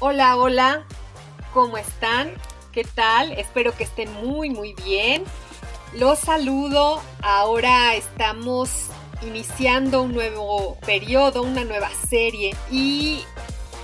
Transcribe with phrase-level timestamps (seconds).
[0.00, 0.86] Hola, hola,
[1.52, 2.32] ¿cómo están?
[2.72, 3.32] ¿Qué tal?
[3.32, 5.24] Espero que estén muy, muy bien.
[5.92, 7.02] Los saludo.
[7.20, 8.90] Ahora estamos
[9.26, 13.24] iniciando un nuevo periodo, una nueva serie y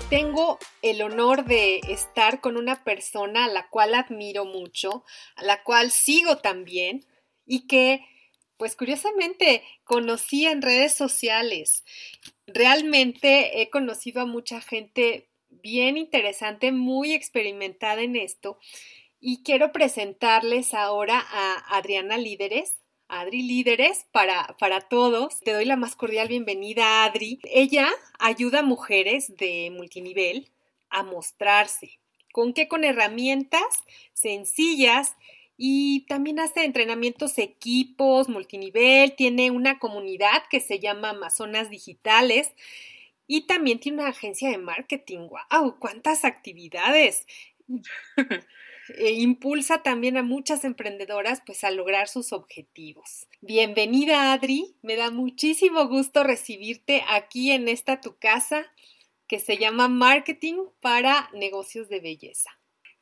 [0.09, 5.05] tengo el honor de estar con una persona a la cual admiro mucho,
[5.35, 7.05] a la cual sigo también
[7.45, 8.07] y que
[8.57, 11.83] pues curiosamente conocí en redes sociales.
[12.47, 15.29] Realmente he conocido a mucha gente
[15.65, 18.59] bien interesante, muy experimentada en esto.
[19.19, 22.77] Y quiero presentarles ahora a Adriana Líderes.
[23.09, 25.41] Adri Líderes para, para todos.
[25.41, 27.41] Te doy la más cordial bienvenida, Adri.
[27.45, 30.51] Ella ayuda a mujeres de multinivel
[30.91, 31.99] a mostrarse.
[32.33, 32.69] ¿Con qué?
[32.69, 33.63] Con herramientas
[34.13, 35.17] sencillas
[35.57, 42.53] y también hace entrenamientos equipos, multinivel, tiene una comunidad que se llama Amazonas Digitales
[43.27, 45.29] y también tiene una agencia de marketing.
[45.29, 45.79] ¡Wow!
[45.79, 47.27] ¡Cuántas actividades!
[48.99, 53.29] E impulsa también a muchas emprendedoras pues a lograr sus objetivos.
[53.41, 58.67] Bienvenida Adri, me da muchísimo gusto recibirte aquí en esta tu casa
[59.27, 62.51] que se llama Marketing para Negocios de Belleza.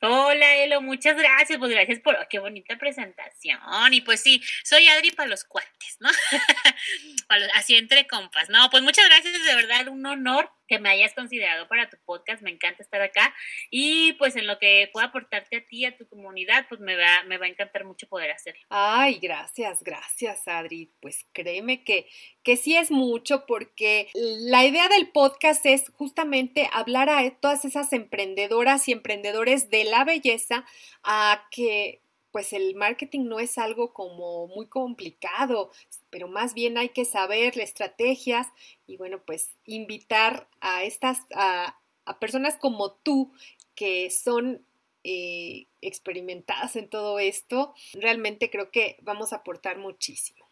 [0.05, 1.57] Hola, Elo, muchas gracias.
[1.57, 3.57] Pues gracias por qué bonita presentación.
[3.93, 6.09] Y pues sí, soy Adri para los cuates, ¿no?
[7.55, 8.49] así entre compas.
[8.49, 12.41] No, pues muchas gracias, de verdad, un honor que me hayas considerado para tu podcast,
[12.41, 13.33] me encanta estar acá
[13.69, 17.23] y pues en lo que pueda aportarte a ti, a tu comunidad, pues me va,
[17.27, 18.61] me va a encantar mucho poder hacerlo.
[18.69, 22.07] Ay, gracias, gracias Adri, pues créeme que,
[22.43, 27.93] que sí es mucho porque la idea del podcast es justamente hablar a todas esas
[27.93, 30.65] emprendedoras y emprendedores de la belleza
[31.03, 32.02] a que
[32.33, 35.71] pues el marketing no es algo como muy complicado,
[36.09, 38.47] pero más bien hay que saber estrategias
[38.87, 41.77] y bueno, pues invitar a estas, a,
[42.19, 43.31] personas como tú
[43.75, 44.65] que son
[45.03, 50.43] eh, experimentadas en todo esto, realmente creo que vamos a aportar muchísimo.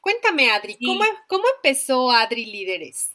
[0.00, 3.14] Cuéntame, Adri, ¿cómo, ¿cómo empezó Adri Líderes?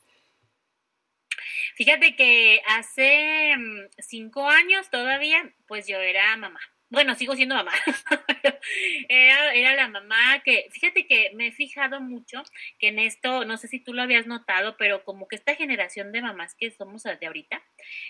[1.76, 7.72] Fíjate que hace mm, cinco años todavía, pues yo era mamá bueno, sigo siendo mamá.
[9.10, 12.44] era, era, la mamá que, fíjate que me he fijado mucho
[12.80, 16.12] que en esto, no sé si tú lo habías notado, pero como que esta generación
[16.12, 17.64] de mamás que somos de ahorita,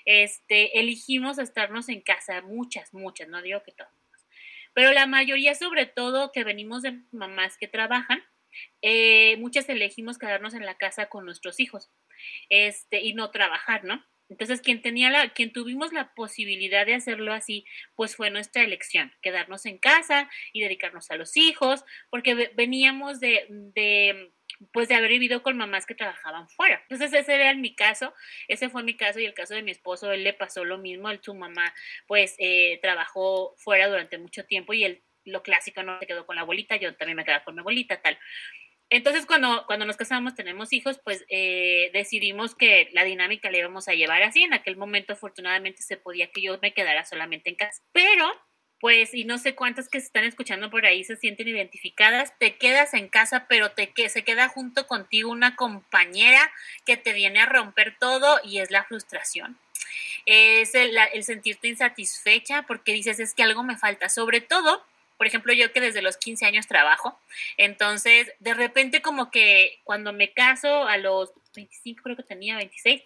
[0.06, 3.94] este, elegimos estarnos en casa, muchas, muchas, no digo que todas,
[4.74, 8.24] pero la mayoría sobre todo que venimos de mamás que trabajan,
[8.82, 11.90] eh, muchas elegimos quedarnos en la casa con nuestros hijos,
[12.50, 14.06] este, y no trabajar, ¿no?
[14.30, 17.66] Entonces, quien tenía la, quien tuvimos la posibilidad de hacerlo así,
[17.96, 23.46] pues fue nuestra elección, quedarnos en casa y dedicarnos a los hijos, porque veníamos de,
[23.50, 24.32] de
[24.72, 26.80] pues de haber vivido con mamás que trabajaban fuera.
[26.84, 28.14] Entonces ese era mi caso,
[28.48, 31.10] ese fue mi caso y el caso de mi esposo, él le pasó lo mismo,
[31.10, 31.74] él, su mamá
[32.08, 36.36] pues eh, trabajó fuera durante mucho tiempo y él, lo clásico, no se quedó con
[36.36, 38.18] la abuelita, yo también me quedé con mi abuelita, tal.
[38.90, 43.88] Entonces, cuando, cuando nos casamos, tenemos hijos, pues eh, decidimos que la dinámica la íbamos
[43.88, 44.44] a llevar así.
[44.44, 47.82] En aquel momento, afortunadamente, se podía que yo me quedara solamente en casa.
[47.92, 48.32] Pero,
[48.80, 52.94] pues, y no sé cuántas que están escuchando por ahí se sienten identificadas, te quedas
[52.94, 56.52] en casa, pero te que se queda junto contigo una compañera
[56.86, 59.58] que te viene a romper todo y es la frustración
[60.26, 64.84] es el, el, sentirte insatisfecha porque dices es que algo me falta, sobre todo
[65.18, 67.20] por ejemplo, yo que desde los 15 años trabajo,
[67.58, 73.02] entonces de repente como que cuando me caso a los 25, creo que tenía 26,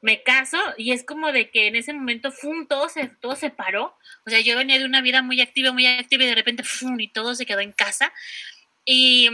[0.00, 2.66] me caso y es como de que en ese momento ¡fum!
[2.66, 3.96] todo se todo se paró
[4.26, 7.00] o sea yo venía de una vida muy activa muy activa y de repente ¡fum!
[7.00, 8.12] y todo se quedó en casa
[8.84, 9.30] y,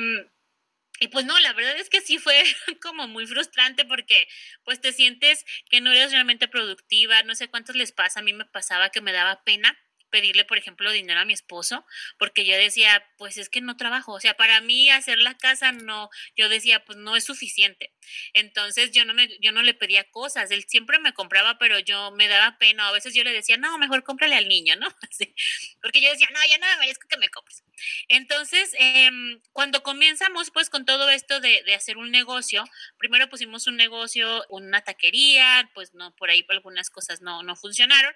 [1.01, 2.41] y pues no, la verdad es que sí fue
[2.83, 4.29] como muy frustrante porque
[4.65, 8.33] pues te sientes que no eres realmente productiva, no sé cuántos les pasa, a mí
[8.33, 9.77] me pasaba que me daba pena
[10.11, 11.85] pedirle, por ejemplo, dinero a mi esposo,
[12.19, 15.73] porque yo decía, pues es que no trabajo, o sea, para mí hacer la casa
[15.73, 17.93] no, yo decía, pues no es suficiente.
[18.33, 22.11] Entonces yo no me, yo no le pedía cosas, él siempre me compraba, pero yo
[22.13, 24.89] me daba pena, a veces yo le decía, no, mejor cómprale al niño, ¿no?
[25.11, 25.35] Así,
[25.83, 27.65] porque yo decía, no, ya no me merezco que me compres.
[28.09, 32.65] Entonces, em, cuando comenzamos pues con todo esto de, de hacer un negocio,
[32.99, 38.15] primero pusimos un negocio, una taquería, pues no, por ahí algunas cosas no, no funcionaron,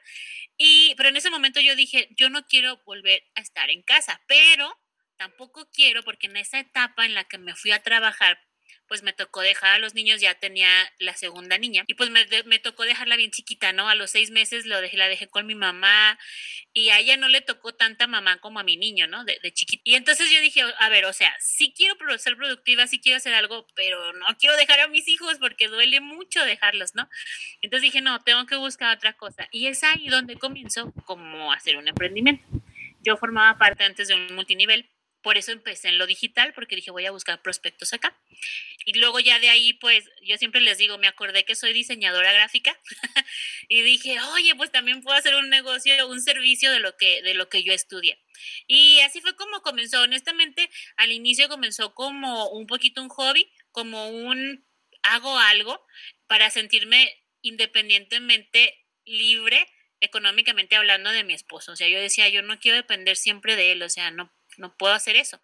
[0.57, 1.84] y, pero en ese momento yo dije,
[2.17, 4.73] yo no quiero volver a estar en casa, pero
[5.17, 8.39] tampoco quiero porque en esa etapa en la que me fui a trabajar
[8.87, 10.69] pues me tocó dejar a los niños, ya tenía
[10.99, 13.89] la segunda niña, y pues me, me, tocó dejarla bien chiquita, ¿no?
[13.89, 16.19] A los seis meses lo dejé, la dejé con mi mamá,
[16.73, 19.25] y a ella no le tocó tanta mamá como a mi niño, ¿no?
[19.25, 19.83] De, de chiquita.
[19.85, 23.35] Y entonces yo dije, a ver, o sea, sí quiero ser productiva, sí quiero hacer
[23.35, 27.09] algo, pero no quiero dejar a mis hijos porque duele mucho dejarlos, ¿no?
[27.61, 29.49] Entonces dije, no, tengo que buscar otra cosa.
[29.51, 32.45] Y es ahí donde comienzo como hacer un emprendimiento.
[33.01, 34.91] Yo formaba parte antes de un multinivel
[35.25, 38.15] por eso empecé en lo digital, porque dije, voy a buscar prospectos acá.
[38.85, 42.31] Y luego ya de ahí, pues yo siempre les digo, me acordé que soy diseñadora
[42.35, 42.79] gráfica
[43.69, 47.33] y dije, oye, pues también puedo hacer un negocio, un servicio de lo que, de
[47.33, 48.23] lo que yo estudié.
[48.67, 50.03] Y así fue como comenzó.
[50.03, 50.69] Honestamente,
[50.99, 54.63] al inicio comenzó como un poquito un hobby, como un
[55.03, 55.87] hago algo
[56.27, 57.11] para sentirme
[57.41, 59.67] independientemente libre
[60.01, 61.73] económicamente hablando de mi esposo.
[61.73, 64.77] O sea, yo decía, yo no quiero depender siempre de él, o sea, no no
[64.77, 65.41] puedo hacer eso.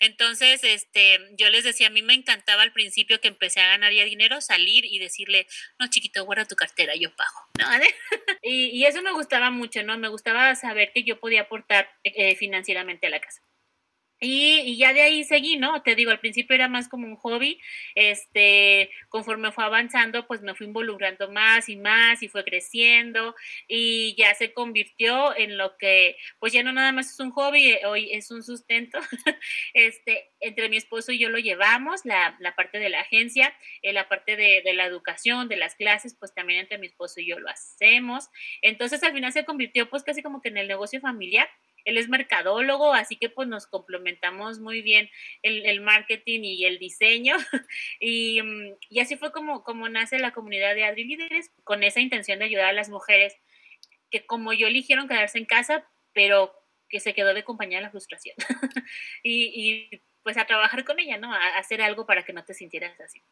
[0.00, 3.92] Entonces, este, yo les decía, a mí me encantaba al principio que empecé a ganar
[3.92, 5.46] ya dinero, salir y decirle,
[5.78, 7.48] no, chiquito, guarda tu cartera, yo pago,
[8.42, 9.98] y, y, eso me gustaba mucho, ¿no?
[9.98, 13.42] Me gustaba saber que yo podía aportar eh, financieramente a la casa.
[14.20, 15.82] Y, ya de ahí seguí, ¿no?
[15.82, 17.60] Te digo, al principio era más como un hobby,
[17.94, 23.36] este, conforme fue avanzando, pues me fui involucrando más y más y fue creciendo
[23.68, 27.68] y ya se convirtió en lo que, pues ya no nada más es un hobby,
[27.68, 28.98] eh, hoy es un sustento,
[29.74, 33.92] este, entre mi esposo y yo lo llevamos, la, la parte de la agencia, eh,
[33.92, 37.26] la parte de, de la educación, de las clases, pues también entre mi esposo y
[37.26, 38.28] yo lo hacemos.
[38.62, 41.48] Entonces al final se convirtió pues casi como que en el negocio familiar
[41.88, 45.08] él es mercadólogo, así que pues nos complementamos muy bien
[45.42, 47.36] el, marketing y el diseño.
[48.00, 52.38] Mm, y, así fue como, como nace la comunidad de Adri Líderes, con esa intención
[52.38, 53.36] de ayudar a las mujeres
[54.10, 56.54] que como yo eligieron quedarse en casa, pero
[56.88, 58.36] que se quedó de compañía la frustración.
[59.22, 61.32] y, y, pues a trabajar con ella, ¿no?
[61.32, 63.22] A hacer algo para que no te sintieras así.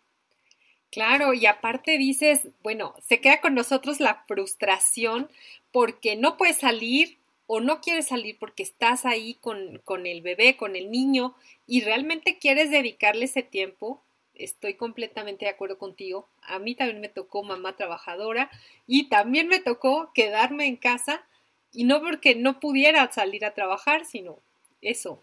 [0.91, 5.31] Claro, y aparte dices, bueno, se queda con nosotros la frustración
[5.71, 10.57] porque no puedes salir, o no quieres salir porque estás ahí con, con, el bebé,
[10.57, 11.35] con el niño,
[11.67, 14.03] y realmente quieres dedicarle ese tiempo,
[14.35, 16.29] estoy completamente de acuerdo contigo.
[16.43, 18.51] A mí también me tocó mamá trabajadora
[18.87, 21.25] y también me tocó quedarme en casa
[21.73, 24.39] y no porque no pudiera salir a trabajar, sino
[24.81, 25.23] eso,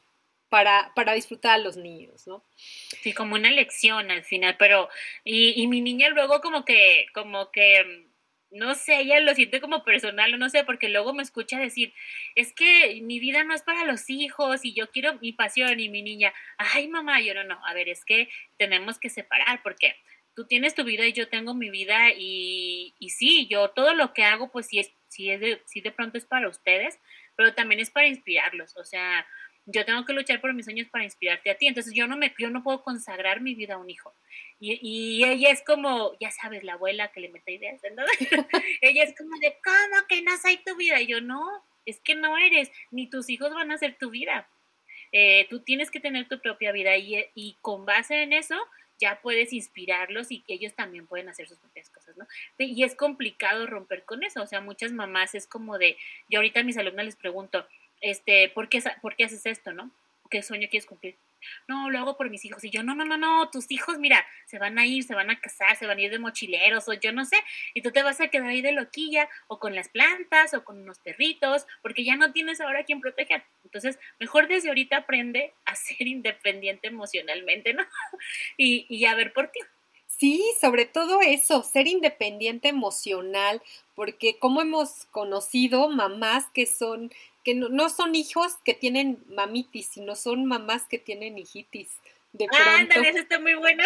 [0.50, 2.44] para, para, disfrutar a los niños, ¿no?
[2.56, 4.88] Sí, como una lección al final, pero
[5.24, 8.06] y, y mi niña luego como que, como que
[8.54, 11.94] no sé, ella lo siente como personal, no sé, porque luego me escucha decir,
[12.36, 15.90] es que mi vida no es para los hijos y yo quiero mi pasión y
[15.90, 19.96] mi niña, ay mamá, yo no, no, a ver, es que tenemos que separar porque
[20.36, 24.14] tú tienes tu vida y yo tengo mi vida y, y sí, yo todo lo
[24.14, 27.00] que hago, pues sí, es, sí, es de, sí de pronto es para ustedes,
[27.36, 29.26] pero también es para inspirarlos, o sea,
[29.66, 31.68] yo tengo que luchar por mis sueños para inspirarte a ti.
[31.68, 34.14] Entonces yo no me, yo no puedo consagrar mi vida a un hijo.
[34.60, 38.04] Y, y ella es como, ya sabes, la abuela que le mete ideas, ¿no?
[38.82, 41.00] ella es como de, ¿cómo que no soy tu vida?
[41.02, 41.44] Y yo, no,
[41.86, 44.48] es que no eres, ni tus hijos van a ser tu vida.
[45.12, 48.56] Eh, tú tienes que tener tu propia vida y, y con base en eso
[49.00, 52.26] ya puedes inspirarlos y que ellos también pueden hacer sus propias cosas, ¿no?
[52.58, 55.98] Y es complicado romper con eso, o sea, muchas mamás es como de,
[56.30, 57.68] yo ahorita a mis alumnos les pregunto,
[58.04, 59.90] este, ¿por qué, ¿por qué haces esto, no?
[60.30, 61.16] ¿Qué sueño quieres cumplir?
[61.68, 62.64] No, lo hago por mis hijos.
[62.64, 65.30] Y yo, no, no, no, no, tus hijos, mira, se van a ir, se van
[65.30, 67.38] a casar, se van a ir de mochileros o yo no sé.
[67.74, 70.82] Y tú te vas a quedar ahí de loquilla o con las plantas o con
[70.82, 73.44] unos perritos, porque ya no tienes ahora quien proteger.
[73.64, 77.84] Entonces, mejor desde ahorita aprende a ser independiente emocionalmente, ¿no?
[78.58, 79.60] y, y a ver por ti.
[80.08, 83.62] Sí, sobre todo eso, ser independiente emocional,
[83.96, 87.12] porque como hemos conocido mamás que son
[87.44, 91.90] que no, son hijos que tienen mamitis, sino son mamás que tienen hijitis.
[92.32, 92.66] De pronto.
[92.66, 93.84] Ah, está muy buena.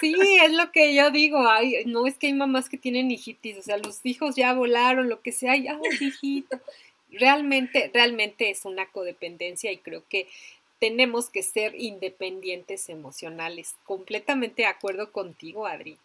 [0.00, 1.48] Sí, es lo que yo digo.
[1.48, 5.08] Ay, no es que hay mamás que tienen hijitis, o sea, los hijos ya volaron,
[5.08, 6.60] lo que sea, ya, hijito.
[7.10, 10.28] Realmente, realmente es una codependencia y creo que
[10.78, 13.74] tenemos que ser independientes emocionales.
[13.84, 15.96] Completamente de acuerdo contigo, Adri.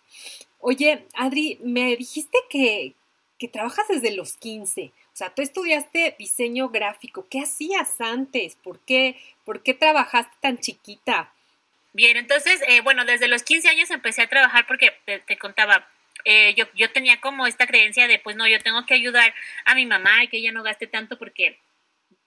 [0.60, 2.94] Oye, Adri, me dijiste que,
[3.38, 4.92] que trabajas desde los 15.
[5.14, 7.28] O sea, tú estudiaste diseño gráfico.
[7.30, 8.56] ¿Qué hacías antes?
[8.56, 9.16] ¿Por qué,
[9.46, 11.32] por qué trabajaste tan chiquita?
[11.94, 15.88] Bien, entonces, eh, bueno, desde los 15 años empecé a trabajar porque te, contaba,
[16.26, 19.76] eh, yo, yo tenía como esta creencia de, pues no, yo tengo que ayudar a
[19.76, 21.60] mi mamá y que ella no gaste tanto porque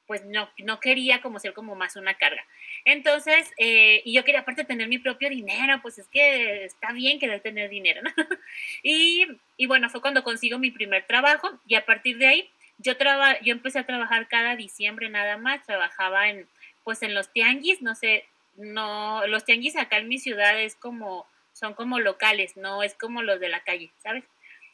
[0.06, 2.44] pues no, no quería como ser como más una carga.
[2.84, 7.18] Entonces, eh, y yo quería aparte tener mi propio dinero, pues es que está bien
[7.18, 8.10] querer tener dinero, ¿no?
[8.84, 9.26] y,
[9.56, 13.40] y, bueno, fue cuando consigo mi primer trabajo y a partir de ahí yo, traba,
[13.40, 16.46] yo empecé a trabajar cada diciembre nada más, trabajaba en,
[16.84, 18.24] pues en los tianguis, no sé,
[18.56, 23.22] no, los tianguis acá en mi ciudad es como, son como locales, no es como
[23.22, 24.24] los de la calle, ¿sabes?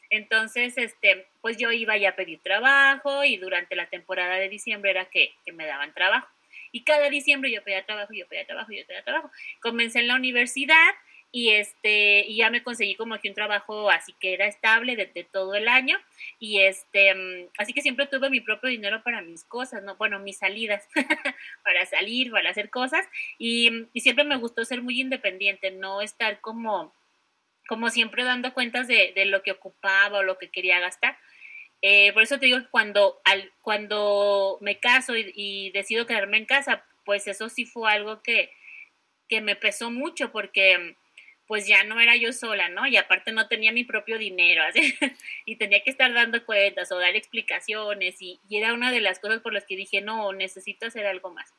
[0.09, 4.91] Entonces, este, pues yo iba ya a pedir trabajo y durante la temporada de diciembre
[4.91, 6.27] era que, que me daban trabajo.
[6.71, 9.31] Y cada diciembre yo pedía trabajo, yo pedía trabajo, yo pedía trabajo.
[9.59, 10.91] Comencé en la universidad
[11.35, 15.23] y este y ya me conseguí como que un trabajo así que era estable de,
[15.23, 15.97] todo el año
[16.37, 20.19] y este mm, así que siempre tuve mi propio dinero para mis cosas no bueno
[20.19, 20.87] mis salidas
[21.63, 23.07] para salir para hacer cosas
[23.39, 26.93] y, y, siempre me gustó ser muy independiente no estar como
[27.67, 31.17] como siempre dando cuentas de, lo que ocupaba o lo que quería gastar.
[31.81, 36.37] Eh, por eso te digo que cuando al cuando me caso y, y decido quedarme
[36.37, 38.51] en casa pues eso sí fue algo que
[39.27, 40.95] que me pesó mucho porque
[41.47, 42.87] pues ya no era yo sola, ¿no?
[42.87, 44.95] Y aparte no tenía mi propio dinero, así,
[45.45, 49.41] y tenía que estar dando cuentas o dar explicaciones, y, era una de las cosas
[49.41, 51.53] por las que dije, no, necesito hacer algo más.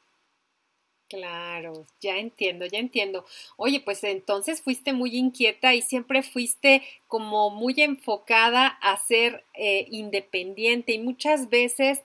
[1.09, 3.27] Claro, ya entiendo, ya entiendo.
[3.57, 9.87] Oye, pues entonces fuiste muy inquieta y siempre fuiste como muy enfocada a ser eh,
[9.91, 12.03] independiente y muchas veces,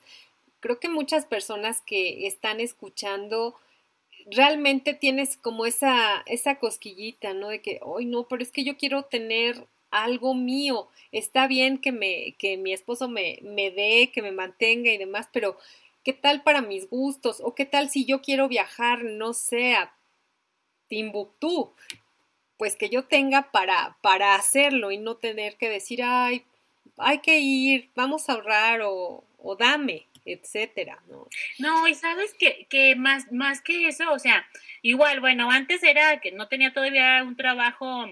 [0.60, 3.56] creo que muchas personas que están escuchando,
[4.30, 7.48] realmente tienes como esa, esa cosquillita, ¿no?
[7.48, 10.88] De que, hoy no, pero es que yo quiero tener algo mío.
[11.12, 15.28] Está bien que me, que mi esposo me, me dé, que me mantenga y demás,
[15.32, 15.58] pero
[16.04, 17.40] ¿qué tal para mis gustos?
[17.40, 19.92] ¿O qué tal si yo quiero viajar, no sé, a
[20.88, 21.72] Timbuktu?
[22.56, 26.44] Pues que yo tenga para, para hacerlo y no tener que decir, ay,
[26.98, 31.28] hay que ir, vamos a ahorrar o, o dame etcétera, ¿no?
[31.58, 34.46] No, y sabes que, que más, más que eso, o sea,
[34.82, 38.06] igual, bueno, antes era que no tenía todavía un trabajo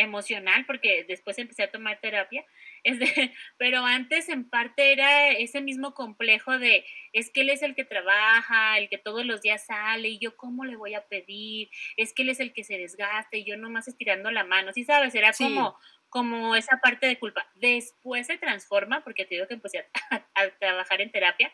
[0.00, 2.44] emocional porque después empecé a tomar terapia,
[2.84, 7.62] es de, pero antes en parte era ese mismo complejo de es que él es
[7.62, 11.06] el que trabaja, el que todos los días sale y yo cómo le voy a
[11.06, 14.72] pedir, es que él es el que se desgasta y yo nomás estirando la mano,
[14.72, 15.76] sí sabes, era como
[16.10, 17.48] como esa parte de culpa.
[17.54, 21.52] Después se transforma, porque te digo que empecé a, trabajar en terapia,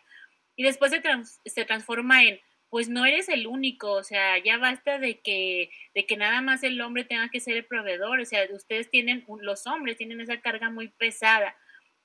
[0.57, 1.03] y después se,
[1.45, 6.07] se transforma en, pues no eres el único, o sea, ya basta de que, de
[6.07, 9.67] que nada más el hombre tenga que ser el proveedor, o sea, ustedes tienen, los
[9.67, 11.55] hombres tienen esa carga muy pesada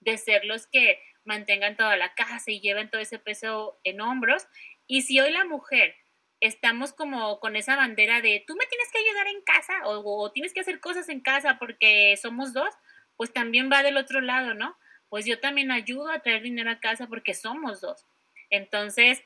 [0.01, 4.47] de ser los que mantengan toda la casa y lleven todo ese peso en hombros,
[4.85, 5.95] y si hoy la mujer
[6.41, 10.53] estamos como con esa bandera de tú me tienes que ayudar en casa o, tienes
[10.53, 12.73] que hacer cosas en casa porque somos dos,
[13.15, 14.75] pues también va del otro lado, ¿no?
[15.09, 18.05] Pues yo también ayudo a traer dinero a casa porque somos dos.
[18.49, 19.23] Entonces,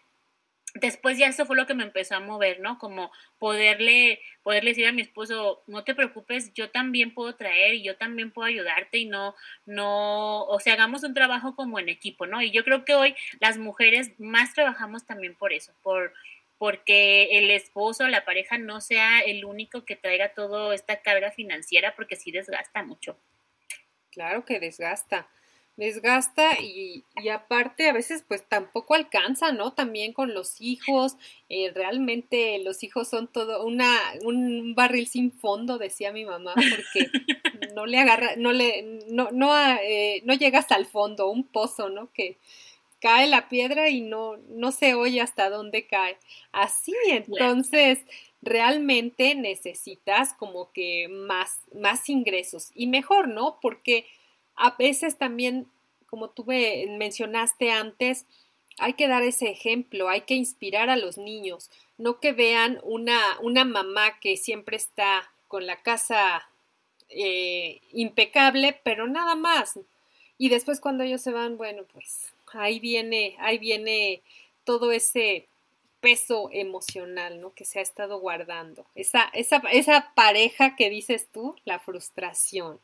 [0.75, 2.77] después ya eso fue lo que me empezó a mover, ¿no?
[2.79, 7.83] Como poderle, poderle decir a mi esposo, no te preocupes, yo también puedo traer y
[7.83, 12.27] yo también puedo ayudarte y no, no, o sea, hagamos un trabajo como en equipo,
[12.27, 12.41] ¿no?
[12.41, 16.13] Y yo creo que hoy las mujeres más trabajamos también por eso, por
[16.57, 21.95] porque el esposo, la pareja no sea el único que traiga toda esta carga financiera,
[21.95, 23.17] porque sí desgasta mucho.
[24.11, 25.27] Claro que desgasta,
[25.75, 29.73] desgasta y, y aparte a veces pues tampoco alcanza, ¿no?
[29.73, 31.17] También con los hijos,
[31.49, 37.09] eh, realmente los hijos son todo una, un barril sin fondo, decía mi mamá, porque
[37.75, 41.89] no le agarra, no le, no, no, eh, no llega hasta el fondo, un pozo,
[41.89, 42.11] ¿no?
[42.13, 42.37] Que,
[43.05, 46.17] cae la piedra y no, no se oye hasta dónde cae.
[46.51, 47.99] Así, entonces,
[48.41, 53.59] realmente necesitas como que más, más ingresos y mejor, ¿no?
[53.61, 54.07] Porque
[54.55, 55.67] a veces también,
[56.07, 58.25] como tú mencionaste antes,
[58.79, 61.69] hay que dar ese ejemplo, hay que inspirar a los niños,
[61.99, 66.49] no que vean una, una mamá que siempre está con la casa
[67.09, 69.79] eh, impecable, pero nada más.
[70.39, 74.21] Y después cuando ellos se van, bueno, pues ahí viene, ahí viene
[74.63, 75.47] todo ese
[75.99, 77.53] peso emocional, ¿no?
[77.53, 78.85] Que se ha estado guardando.
[78.93, 82.79] Esa, esa, esa pareja que dices tú, la frustración.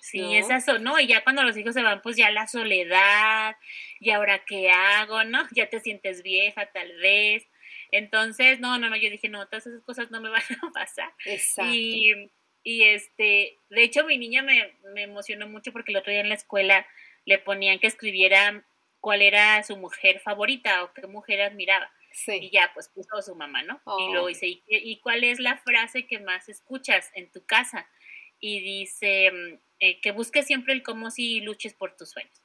[0.00, 0.98] Sí, es eso, ¿no?
[1.00, 3.56] Y ya cuando los hijos se van, pues ya la soledad,
[4.00, 5.46] y ahora qué hago, ¿no?
[5.54, 7.46] Ya te sientes vieja tal vez.
[7.90, 11.12] Entonces, no, no, no, yo dije, no, todas esas cosas no me van a pasar.
[11.24, 11.72] Exacto.
[11.72, 12.30] Y,
[12.64, 16.28] y este, de hecho, mi niña me, me emocionó mucho porque el otro día en
[16.28, 16.86] la escuela
[17.24, 18.64] le ponían que escribiera
[19.00, 21.90] cuál era su mujer favorita o qué mujer admiraba.
[22.26, 23.80] Y ya, pues puso su mamá, ¿no?
[23.98, 27.88] Y luego dice, ¿y, cuál es la frase que más escuchas en tu casa?
[28.40, 32.42] Y dice, mm, eh, que busques siempre el cómo si luches por tus sueños.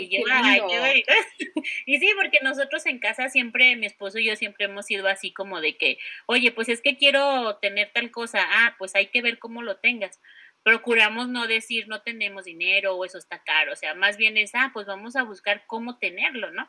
[0.00, 0.24] y, yo,
[1.86, 5.32] y sí, porque nosotros en casa siempre, mi esposo y yo siempre hemos sido así
[5.32, 9.22] como de que, oye, pues es que quiero tener tal cosa, ah, pues hay que
[9.22, 10.20] ver cómo lo tengas.
[10.66, 14.50] Procuramos no decir no tenemos dinero o eso está caro, o sea, más bien es,
[14.52, 16.68] ah, pues vamos a buscar cómo tenerlo, ¿no?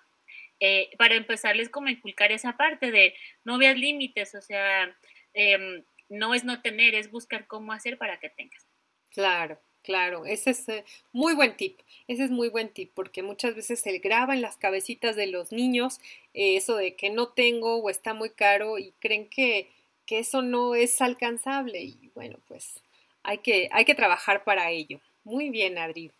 [0.59, 4.95] Eh, para empezarles como inculcar esa parte de no veas límites, o sea,
[5.33, 8.67] em, no es no tener, es buscar cómo hacer para que tengas.
[9.13, 13.55] Claro, claro, ese es eh, muy buen tip, ese es muy buen tip, porque muchas
[13.55, 15.99] veces se graba en las cabecitas de los niños
[16.35, 19.71] eh, eso de que no tengo o está muy caro y creen que,
[20.05, 22.83] que eso no es alcanzable y bueno, pues
[23.27, 25.01] hay que, hay que trabajar para ello.
[25.25, 26.12] Muy bien, Adri.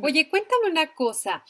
[0.00, 1.44] Oye, cuéntame una cosa.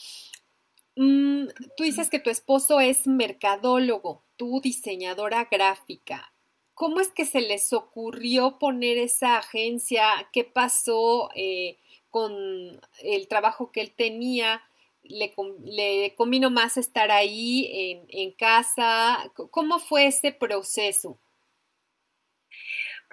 [0.97, 6.33] Mm, tú dices que tu esposo es mercadólogo, tú diseñadora gráfica.
[6.73, 10.07] ¿Cómo es que se les ocurrió poner esa agencia?
[10.33, 11.77] ¿Qué pasó eh,
[12.09, 14.63] con el trabajo que él tenía?
[15.03, 15.35] ¿Le,
[15.65, 19.31] le convino más estar ahí en, en casa?
[19.51, 21.19] ¿Cómo fue ese proceso?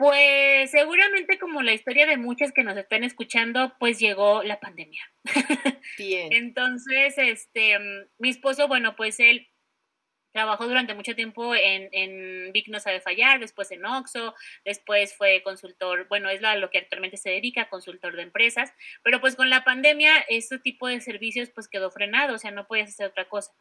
[0.02, 5.04] Pues seguramente como la historia de muchas que nos están escuchando, pues llegó la pandemia.
[6.00, 6.34] Bien.
[6.34, 9.51] Entonces, este, mm, mi esposo, bueno, pues él
[10.32, 14.34] trabajó durante mucho tiempo en, en Vic No Sabe Fallar, después en Oxo,
[14.66, 18.74] después fue consultor, bueno, es lo que actualmente se dedica, consultor de empresas,
[19.04, 22.68] pero pues con la pandemia este tipo de servicios pues quedó frenado, o sea, no
[22.68, 23.52] puedes hacer otra cosa.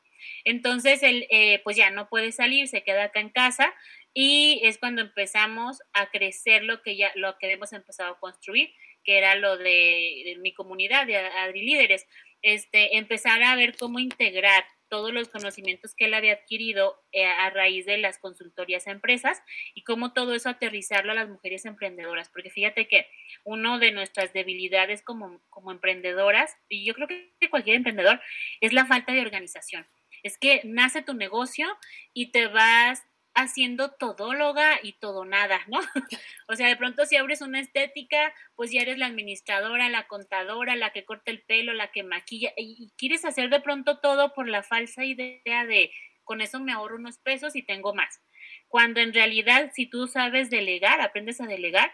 [0.45, 3.75] Entonces, él eh, pues ya no puede salir, se queda acá en casa
[4.12, 8.73] y es cuando empezamos a crecer lo que ya, lo que hemos empezado a construir,
[9.05, 12.07] que era lo de, mi comunidad de Adri Líderes,
[12.43, 17.49] este, empezar a ver cómo integrar todos los conocimientos que él había adquirido eh, a
[17.49, 19.41] raíz de las consultorías a empresas
[19.75, 23.07] y cómo todo eso aterrizarlo a las mujeres emprendedoras, porque fíjate que
[23.45, 28.21] una de nuestras debilidades como, como emprendedoras, y yo creo que cualquier emprendedor,
[28.61, 29.87] es la falta de organización.
[30.23, 31.67] Es que nace tu negocio
[32.13, 33.03] y te vas
[33.34, 35.80] haciendo todóloga y todo nada, ¿no?
[36.49, 40.76] o sea, de pronto si abres una estética, pues ya eres la administradora, la contadora,
[40.76, 44.49] la que corta el pelo, la que maquilla, y, quieres hacer de pronto todo por
[44.49, 45.90] la falsa idea de
[46.25, 48.21] con eso me ahorro unos pesos y tengo más.
[48.69, 51.93] Cuando en realidad, si tú sabes delegar, aprendes a delegar,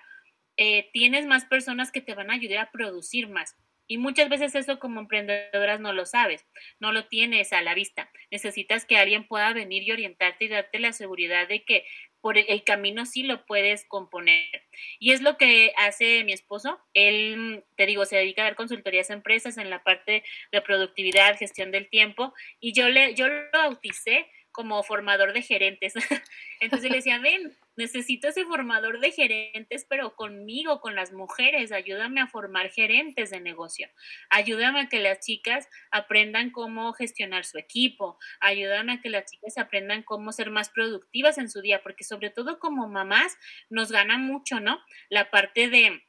[0.59, 3.57] eh, tienes más personas que te van a ayudar a producir más.
[3.87, 6.47] Y muchas veces eso como emprendedoras no lo sabes,
[6.81, 8.11] no lo tienes a la vista.
[8.31, 11.85] Necesitas que alguien pueda venir y orientarte y darte la seguridad de que
[12.21, 14.65] por el camino sí lo puedes componer.
[14.99, 16.81] Y es lo que hace mi esposo.
[16.93, 21.39] Él, te digo, se dedica a dar consultorías a empresas en la parte de productividad,
[21.39, 22.35] gestión del tiempo.
[22.59, 25.95] Y yo, le, yo lo bauticé como formador de gerentes.
[26.61, 32.21] Entonces le decía, ven, necesito ese formador de gerentes, pero conmigo, con las mujeres, ayúdame
[32.21, 33.89] a formar gerentes de negocio,
[34.31, 39.59] ayúdame a que las chicas aprendan cómo gestionar su equipo, ayúdame a que las chicas
[39.59, 43.37] aprendan cómo ser más productivas en su día, porque sobre todo como mamás
[43.71, 44.79] nos gana mucho, ¿no?
[45.09, 46.03] La parte de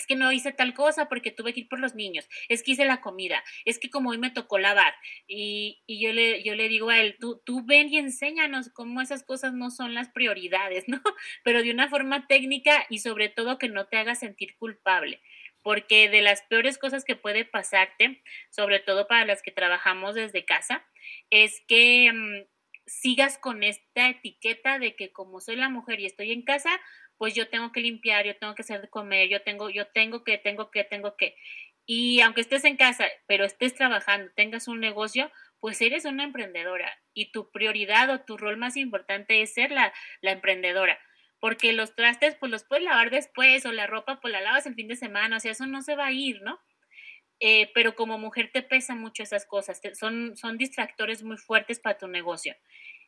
[0.00, 2.72] es que no hice tal cosa porque tuve que ir por los niños, es que
[2.72, 4.94] hice la comida, es que como hoy me tocó lavar.
[5.26, 9.22] Y, yo, le, yo le digo a él, tú, tú ven y enséñanos cómo esas
[9.22, 11.02] cosas no son las prioridades, ¿no?
[11.44, 15.20] Pero de una forma técnica y sobre todo que no te haga sentir culpable.
[15.62, 20.46] Porque de las peores cosas que puede pasarte, sobre todo para las que trabajamos desde
[20.46, 20.86] casa,
[21.28, 22.46] es que mm,
[22.86, 26.70] sigas con esta etiqueta de que como soy la mujer y estoy en casa,
[27.20, 30.24] pues yo tengo que limpiar, yo tengo que hacer de comer, yo tengo, yo tengo
[30.24, 31.36] que, tengo que, tengo que.
[31.84, 36.90] Y aunque estés en casa, pero estés trabajando, tengas un negocio, pues eres una emprendedora
[37.12, 40.98] y tu prioridad o tu rol más importante es ser la, emprendedora.
[41.40, 44.74] Porque los trastes, pues los puedes lavar después o la ropa, pues la lavas el
[44.74, 46.58] fin de semana, o sea, eso no se va a ir, ¿no?
[47.38, 51.98] Eh, pero como mujer te pesan mucho esas cosas, son, son distractores muy fuertes para
[51.98, 52.56] tu negocio.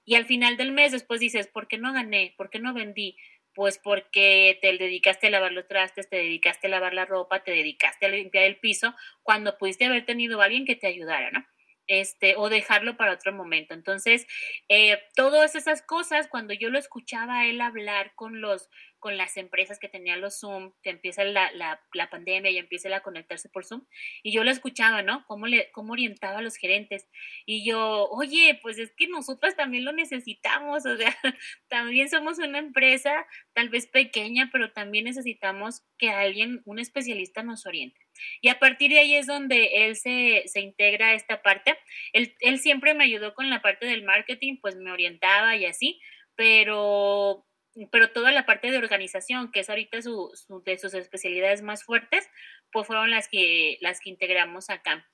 [0.05, 2.35] Y al final del mes después dices, ¿por qué no gané?
[2.37, 3.17] ¿Por qué no vendí?
[3.55, 7.51] Pues porque te dedicaste a lavar los trastes, te dedicaste a lavar la ropa, te
[7.53, 11.45] dedicaste a limpiar el piso, cuando pudiste haber tenido a alguien que te ayudara, ¿no?
[11.87, 13.75] Este, o dejarlo para otro momento.
[13.75, 14.27] Entonces,
[14.69, 18.71] eh, todas esas cosas, cuando yo lo escuchaba a él hablar con los,
[19.03, 23.01] con las empresas que tenían los Zoom, que empieza la, la, pandemia y empieza a
[23.01, 23.85] conectarse por Zoom,
[24.23, 25.27] y yo lo escuchaba, ¿no?
[25.27, 27.09] Cómo, le, cómo orientaba a los gerentes.
[27.45, 31.17] Y yo, oye, pues es que nosotras también lo necesitamos, o sea,
[31.69, 37.67] también somos una empresa tal vez pequeña, pero también necesitamos que alguien, un especialista nos
[37.67, 38.01] oriente.
[38.41, 41.77] Y a partir de ahí es donde él se, se integra a esta parte.
[42.13, 46.01] Él, él siempre me ayudó con la parte del marketing, pues me orientaba y así,
[46.37, 47.45] pero
[47.91, 50.33] pero toda la parte de organización, que es ahorita su,
[50.65, 52.29] de sus especialidades más fuertes,
[52.71, 55.09] pues fueron las que, las que integramos acá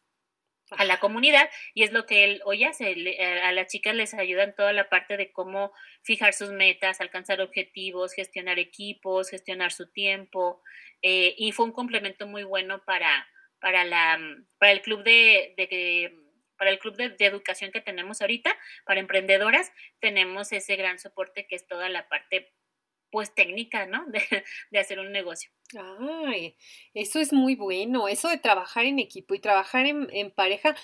[0.70, 2.90] a la comunidad y es lo que él hoy hace.
[2.90, 7.00] Eh, a las chicas les ayuda en toda la parte de cómo fijar sus metas,
[7.00, 10.62] alcanzar objetivos, gestionar equipos, gestionar su tiempo
[11.02, 13.26] eh, y fue un complemento muy bueno para,
[13.60, 14.18] para, la,
[14.58, 16.27] para el club de, de
[16.58, 21.56] para el club de, educación que tenemos ahorita, para emprendedoras, tenemos ese gran soporte que
[21.56, 22.52] es toda la parte
[23.10, 24.04] pues técnica, ¿no?
[24.70, 25.50] De, hacer un negocio.
[26.26, 26.56] Ay,
[26.92, 30.74] eso es muy bueno, eso de trabajar en equipo y trabajar en, pareja,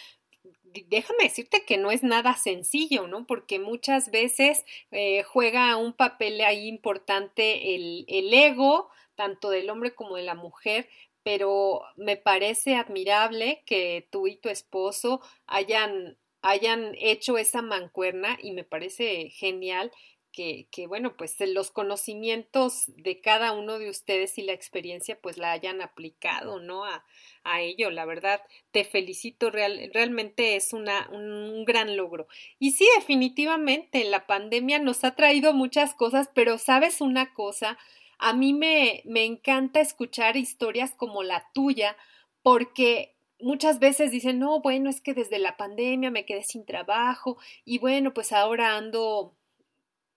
[0.62, 3.26] déjame decirte que no es nada sencillo, ¿no?
[3.26, 9.94] Porque muchas veces eh, juega un papel ahí importante el, el, ego, tanto del hombre
[9.94, 10.88] como de la mujer,
[11.24, 18.52] pero me parece admirable que tú y tu esposo hayan, hayan hecho esa mancuerna y
[18.52, 19.90] me parece genial
[20.30, 25.38] que, que, bueno, pues los conocimientos de cada uno de ustedes y la experiencia pues
[25.38, 26.84] la hayan aplicado, ¿no?
[26.84, 27.04] A,
[27.44, 32.26] a ello, la verdad, te felicito, real, realmente es una, un gran logro.
[32.58, 37.78] Y sí, definitivamente, la pandemia nos ha traído muchas cosas, pero sabes una cosa,
[38.18, 41.96] a mí me, me encanta escuchar historias como la tuya
[42.42, 47.38] porque muchas veces dicen, no, bueno, es que desde la pandemia me quedé sin trabajo
[47.64, 49.36] y bueno, pues ahora ando,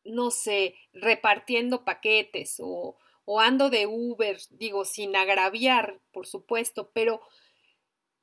[0.04, 7.22] no sé, repartiendo paquetes o, o ando de Uber, digo, sin agraviar, por supuesto, pero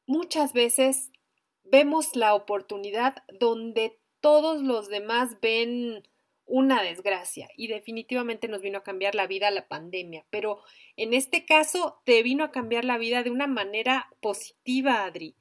[0.07, 1.11] muchas veces
[1.65, 6.09] vemos la oportunidad donde todos los demás ven
[6.47, 10.61] una desgracia y definitivamente nos vino a cambiar la vida la pandemia, pero
[10.97, 15.37] en este caso te vino a cambiar la vida de una manera positiva, Adri.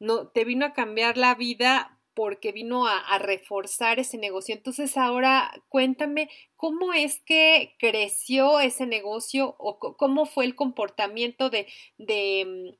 [0.00, 4.52] No, te vino a cambiar la vida porque vino a, reforzar ese negocio.
[4.52, 11.68] Entonces ahora cuéntame cómo es que creció ese negocio o cómo fue el comportamiento de,
[11.96, 12.76] de mm,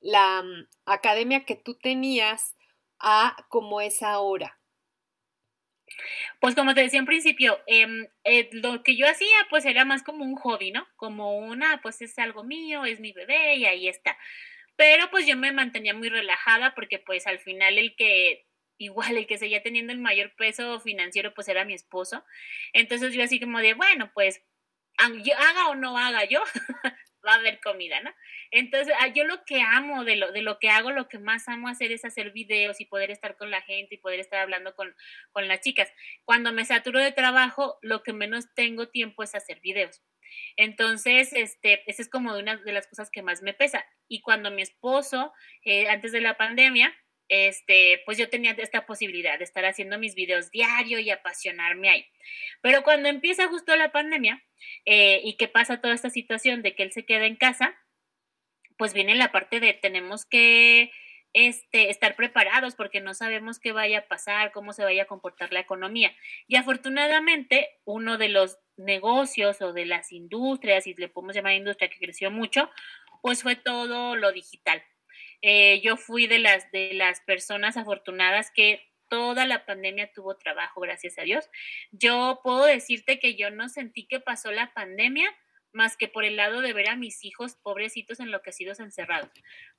[0.00, 2.56] la mm, academia que tú tenías
[2.98, 4.58] a cómo es ahora.
[6.40, 10.02] Pues como te decía en principio, em, eh, lo que yo hacía pues era más
[10.02, 10.86] como un hobby, ¿no?
[10.96, 14.16] Como una, pues es algo mío, es mi bebé y ahí está.
[14.76, 18.46] Pero pues yo me mantenía muy relajada porque pues al final el que
[18.78, 22.24] igual el que seguía teniendo el mayor peso financiero pues era mi esposo.
[22.72, 24.42] Entonces yo así como de, bueno, pues
[24.98, 26.42] haga o no haga yo,
[27.26, 28.12] va a haber comida, ¿no?
[28.50, 31.48] Entonces, ah, yo lo que amo de lo, de lo que hago, lo que más
[31.48, 34.74] amo hacer es hacer videos y poder estar con la gente y poder estar hablando
[34.74, 34.94] con,
[35.32, 35.92] con las chicas.
[36.24, 40.02] Cuando me saturo de trabajo, lo que menos tengo tiempo es hacer videos.
[40.56, 43.84] Entonces, este, esa es como una de las cosas que más me pesa.
[44.08, 45.32] Y cuando mi esposo,
[45.64, 46.94] eh, antes de la pandemia,
[47.28, 52.06] este, pues yo tenía esta posibilidad de estar haciendo mis videos diario y apasionarme ahí.
[52.60, 54.42] Pero cuando empieza justo la pandemia
[54.84, 57.74] eh, y que pasa toda esta situación de que él se queda en casa,
[58.76, 60.90] pues viene la parte de tenemos que
[61.34, 65.52] este, estar preparados porque no sabemos qué vaya a pasar, cómo se vaya a comportar
[65.52, 66.14] la economía.
[66.46, 71.90] Y afortunadamente, uno de los negocios o de las industrias, y le podemos llamar industria
[71.90, 72.70] que creció mucho,
[73.20, 74.82] pues fue todo lo digital.
[75.42, 80.80] Eh, yo fui de las, de las personas afortunadas que toda la pandemia tuvo trabajo,
[80.80, 81.48] gracias a Dios.
[81.92, 85.32] Yo puedo decirte que yo no sentí que pasó la pandemia
[85.72, 89.30] más que por el lado de ver a mis hijos pobrecitos enloquecidos encerrados.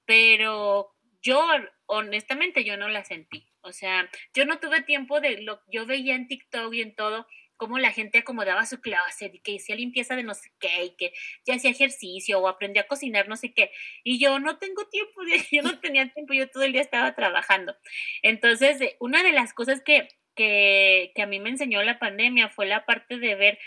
[0.06, 1.48] Pero yo,
[1.88, 3.48] honestamente, yo no la sentí.
[3.62, 7.26] O sea, yo no tuve tiempo de lo yo veía en TikTok y en todo
[7.58, 10.96] cómo la gente acomodaba su clase y que hacía limpieza de no sé qué y
[10.96, 11.14] que
[11.46, 13.72] ya hacía ejercicio o aprendía a cocinar no sé qué.
[14.04, 17.76] Y yo no tengo tiempo, yo no tenía tiempo, yo todo el día estaba trabajando.
[18.22, 22.66] Entonces, una de las cosas que, que, que a mí me enseñó la pandemia fue
[22.66, 23.60] la parte de ver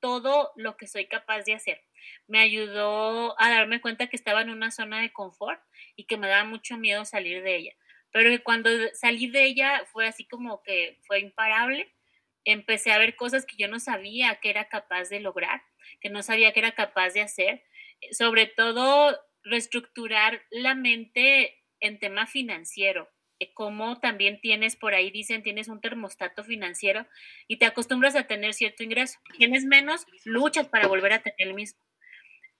[0.00, 1.82] todo lo que soy capaz de hacer.
[2.28, 5.60] Me ayudó a darme cuenta que estaba en una zona de confort
[5.96, 7.72] y que me daba mucho miedo salir de ella.
[8.12, 11.92] Pero cuando salí de ella fue así como que fue imparable
[12.46, 15.62] empecé a ver cosas que yo no sabía que era capaz de lograr,
[16.00, 17.62] que no sabía que era capaz de hacer,
[18.12, 23.10] sobre todo reestructurar la mente en tema financiero.
[23.38, 27.06] eh, como también tienes por ahí, dicen, tienes un termostato financiero
[27.48, 29.18] y te acostumbras a tener cierto ingreso.
[29.38, 31.78] Tienes menos, luchas para volver a tener el mismo.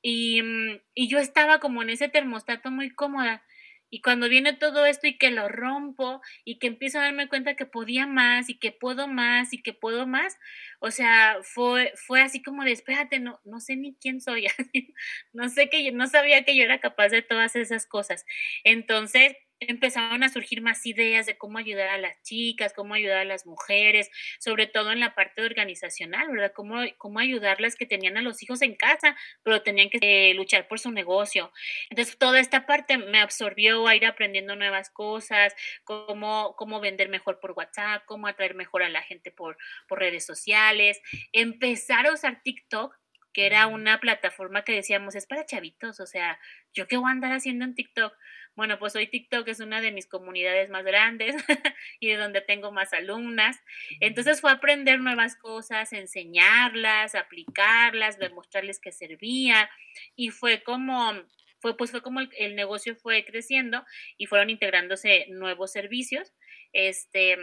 [0.03, 3.45] Y, mm, y yo estaba como en ese termostato muy cómoda
[3.91, 7.55] y cuando viene todo esto y que lo rompo y que empiezo a darme cuenta
[7.55, 10.37] que podía más y que puedo más y que puedo más,
[10.81, 14.47] o sea, fue, fue así como de, espérate, no, no sé ni quién soy,
[15.33, 18.25] no sé que no sabía que yo era capaz de todas esas cosas.
[18.65, 23.25] Entonces, empezaron a surgir más ideas de cómo ayudar a las chicas, cómo ayudar a
[23.25, 26.53] las mujeres, sobre todo en la parte organizacional, ¿verdad?
[26.55, 30.69] Cómo, cómo ayudarlas que tenían a los hijos en casa, pero tenían que eh, luchar
[30.69, 31.53] por su negocio.
[31.91, 37.41] Entonces, toda esta parte me absorbió a ir aprendiendo nuevas cosas, cómo, cómo vender mejor
[37.41, 39.57] por WhatsApp, cómo atraer mejor a la gente por,
[39.89, 41.01] por redes sociales,
[41.33, 42.95] empezar a usar TikTok
[43.37, 46.41] que era una plataforma que decíamos es para chavitos, o sea,
[46.73, 48.15] yo qué voy a andar haciendo en TikTok.
[48.57, 51.37] Bueno, pues hoy TikTok es una de mis comunidades más grandes
[52.01, 53.59] y de donde tengo más alumnas.
[54.01, 59.69] Entonces fue aprender nuevas cosas, enseñarlas, aplicarlas, demostrarles que servía
[60.17, 61.13] y fue como
[61.61, 63.85] fue pues fue como el, el, negocio fue creciendo
[64.19, 66.35] y fueron integrándose nuevos servicios
[66.73, 67.37] este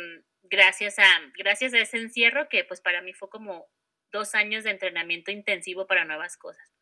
[0.44, 1.06] gracias a
[1.38, 3.68] gracias a ese encierro que pues para mí fue como
[4.12, 6.73] dos años de entrenamiento intensivo para nuevas cosas.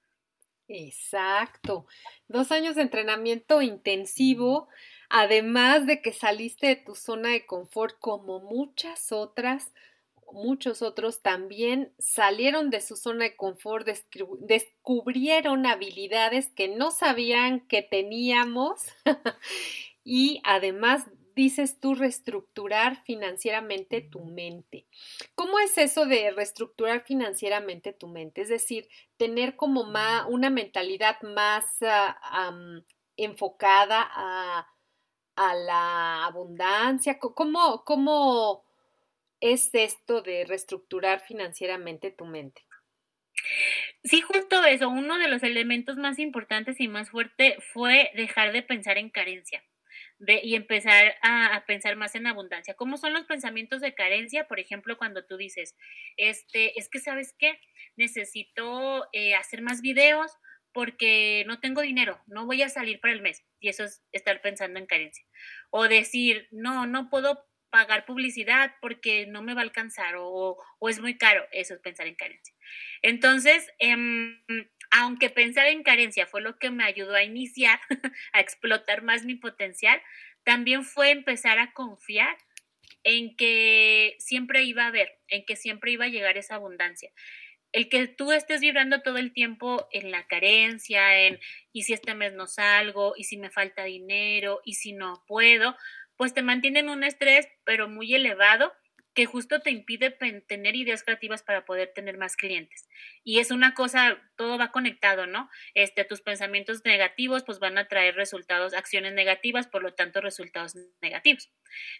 [0.73, 1.85] Exacto,
[2.29, 4.69] dos años de entrenamiento intensivo,
[5.09, 9.73] además de que saliste de tu zona de confort como muchas otras,
[10.31, 13.85] muchos otros también salieron de su zona de confort,
[14.39, 18.81] descubrieron habilidades que no sabían que teníamos.
[20.03, 21.05] Y además
[21.35, 24.85] dices tú reestructurar financieramente tu mente.
[25.35, 28.41] ¿Cómo es eso de reestructurar financieramente tu mente?
[28.41, 32.81] Es decir, tener como más, una mentalidad más uh,
[33.17, 34.67] enfocada a,
[35.35, 37.19] a, la abundancia.
[37.19, 38.63] ¿Cómo, ¿Cómo
[39.39, 42.61] es esto de reestructurar financieramente tu mente?
[44.03, 44.89] Sí, justo eso.
[44.89, 49.63] Uno de los elementos más importantes y más fuerte fue dejar de pensar en carencia
[50.27, 52.75] y empezar a, pensar más en abundancia.
[52.75, 54.47] ¿Cómo son los pensamientos de carencia?
[54.47, 55.75] Por ejemplo, cuando tú dices,
[56.17, 57.59] este, es que sabes qué,
[57.95, 60.31] necesito eh, hacer más videos
[60.73, 63.43] porque no tengo dinero, no voy a salir para el mes.
[63.59, 65.25] Y eso es estar pensando en carencia.
[65.69, 70.57] O decir, no, no puedo pagar publicidad porque no me va a alcanzar o,
[70.87, 71.43] es muy caro.
[71.51, 72.53] Eso es pensar en carencia.
[73.01, 73.95] Entonces, eh,
[74.91, 77.79] aunque pensar en carencia fue lo que me ayudó a iniciar,
[78.33, 79.99] a explotar más mi potencial,
[80.43, 82.37] también fue empezar a confiar
[83.03, 87.11] en que siempre iba a haber, en que siempre iba a llegar esa abundancia.
[87.71, 91.39] El que tú estés vibrando todo el tiempo en la carencia, en
[91.71, 95.77] y si este mes no salgo, y si me falta dinero, y si no puedo,
[96.21, 98.71] pues te mantienen un estrés, pero muy elevado,
[99.15, 100.11] que justo te impide
[100.47, 102.87] tener ideas creativas para poder tener más clientes.
[103.23, 105.49] Y es una cosa, todo va conectado, ¿no?
[105.73, 110.77] Este, tus pensamientos negativos pues van a traer resultados, acciones negativas, por lo tanto resultados
[111.01, 111.49] negativos.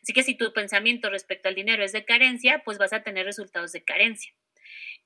[0.04, 3.26] Así que si tu pensamiento respecto al dinero es de carencia, pues vas a tener
[3.26, 4.36] resultados de carencia.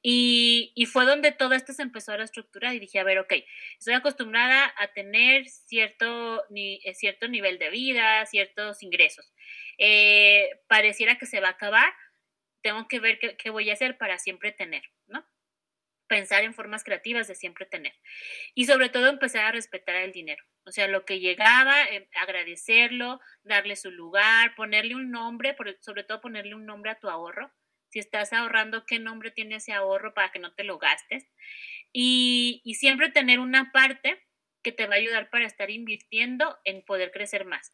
[0.08, 3.34] Y, fue donde todo esto se empezó a estructurar y dije, a ver, ok,
[3.80, 9.34] estoy acostumbrada a tener cierto, eh, cierto nivel de vida, ciertos ingresos.
[9.80, 11.92] Eh, pareciera que se va a acabar,
[12.62, 15.26] tengo que ver qué, qué voy a hacer para siempre tener, ¿no?
[16.08, 17.94] Pensar en formas creativas de siempre tener.
[18.54, 20.44] Y sobre todo empezar a respetar el dinero.
[20.66, 26.22] O sea, lo que llegaba, eh, agradecerlo, darle su lugar, ponerle un nombre, sobre todo
[26.22, 27.52] ponerle un nombre a tu ahorro
[27.96, 31.26] si estás ahorrando, qué nombre tiene ese ahorro para que no te lo gastes.
[31.94, 34.22] Y, y siempre tener una parte
[34.62, 37.74] que te va a ayudar para estar invirtiendo en poder crecer más.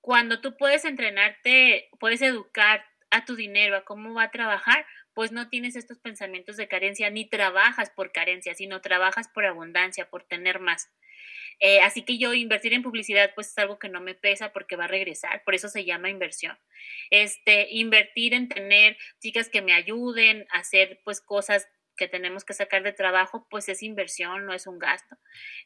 [0.00, 5.32] Cuando tú puedes entrenarte, puedes educar a tu dinero, a cómo va a trabajar, pues
[5.32, 10.24] no tienes estos pensamientos de carencia, ni trabajas por carencia, sino trabajas por abundancia, por
[10.24, 10.90] tener más.
[11.60, 14.76] Eh, así que yo invertir en publicidad pues es algo que no me pesa porque
[14.76, 16.58] va a regresar, por eso se llama inversión.
[17.10, 22.54] Este, invertir en tener chicas que me ayuden a hacer pues cosas que tenemos que
[22.54, 25.16] sacar de trabajo, pues es inversión, no es un gasto.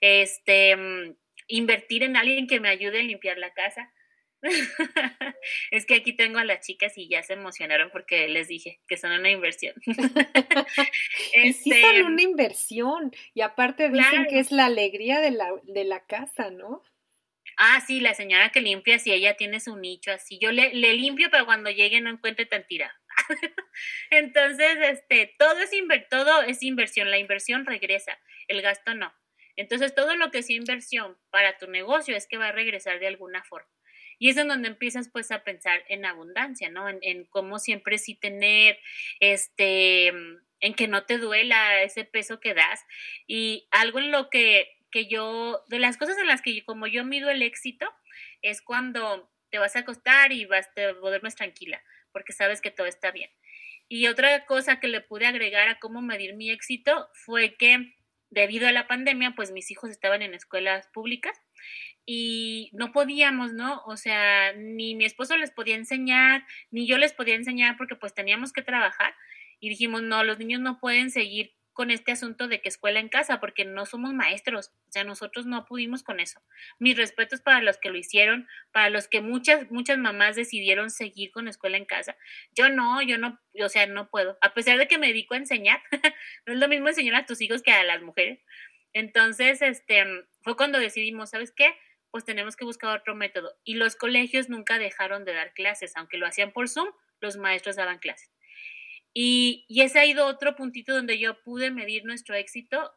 [0.01, 1.17] Este, mm,
[1.49, 3.93] invertir en alguien que me ayude a limpiar la casa,
[5.71, 8.97] es que aquí tengo a las chicas y ya se emocionaron porque les dije que
[8.97, 9.75] son una inversión.
[9.87, 15.85] sí son este, una inversión y aparte dicen que es la alegría de la, de
[15.85, 16.83] la casa, ¿no?
[17.57, 20.93] Ah, sí, la señora que limpia, si ella tiene su nicho así, yo le, le
[20.93, 22.95] limpio, pero cuando llegue no encuentre tan tira.
[24.11, 25.71] Entonces, este, todo es,
[26.11, 29.15] todo es inversión, la inversión regresa, el gasto no.
[29.57, 33.07] Entonces, todo lo que es inversión para tu negocio es que va a regresar de
[33.07, 33.71] alguna forma.
[34.19, 36.89] Y es en donde empiezas pues a pensar en abundancia, ¿no?
[36.89, 38.79] En, cómo siempre sí tener,
[39.21, 42.85] este, en que no te duela ese peso que das.
[43.27, 47.05] Y algo en lo que, que yo, de las cosas en las que como yo
[47.05, 47.93] mido el éxito,
[48.43, 52.87] es cuando te vas a acostar y vas a más tranquila, porque sabes que todo
[52.87, 53.31] está bien.
[53.89, 57.95] Y otra cosa que le pude agregar a cómo medir mi éxito fue que
[58.31, 61.41] debido a la pandemia, pues mis hijos estaban en escuelas públicas
[62.07, 63.83] y no podíamos, ¿no?
[63.85, 68.15] O sea, ni mi esposo les podía enseñar, ni yo les podía enseñar porque pues
[68.15, 69.15] teníamos que trabajar
[69.59, 73.11] y dijimos, no, los niños no pueden seguir con este asunto de que escuela en
[73.11, 76.41] casa, porque no somos maestros, o sea, nosotros no pudimos con eso.
[76.79, 81.33] Mis respetos para los que lo hicieron, para los que muchas, muchas mamás decidieron seguir
[81.33, 82.17] con escuela en casa.
[82.55, 85.39] Yo no, yo no, o sea, no puedo, a pesar de que me dedico a
[85.39, 85.83] enseñar,
[86.47, 88.41] no es lo mismo enseñar a tus hijos que a las mujeres.
[88.95, 90.07] Entonces, este,
[90.41, 91.75] fue cuando decidimos, ¿sabes qué?
[92.11, 93.55] Pues tenemos que buscar otro método.
[93.65, 96.89] Y los colegios nunca dejaron de dar clases, aunque lo hacían por Zoom,
[97.21, 98.31] los maestros daban clases.
[99.19, 102.93] Y, ese ha ido otro puntito donde yo pude medir nuestro éxito,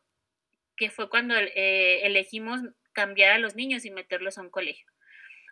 [0.76, 2.60] que fue cuando eh, elegimos
[2.92, 4.86] cambiar a los niños y meterlos a un colegio.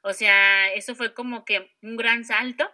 [0.04, 2.70] O sea, eso fue como que un gran salto,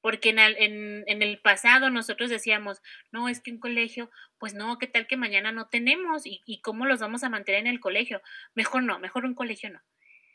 [0.00, 4.78] porque en el, en, el pasado nosotros decíamos, no, es que un colegio, pues no,
[4.78, 6.26] ¿qué tal que mañana no tenemos?
[6.26, 8.22] ¿Y, ¿Y cómo los vamos a mantener en el colegio?
[8.54, 9.80] Mejor no, mejor un colegio no.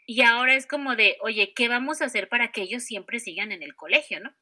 [0.09, 3.51] Y ahora es como de, oye, ¿qué vamos a hacer para que ellos siempre sigan
[3.51, 4.33] en el colegio, no?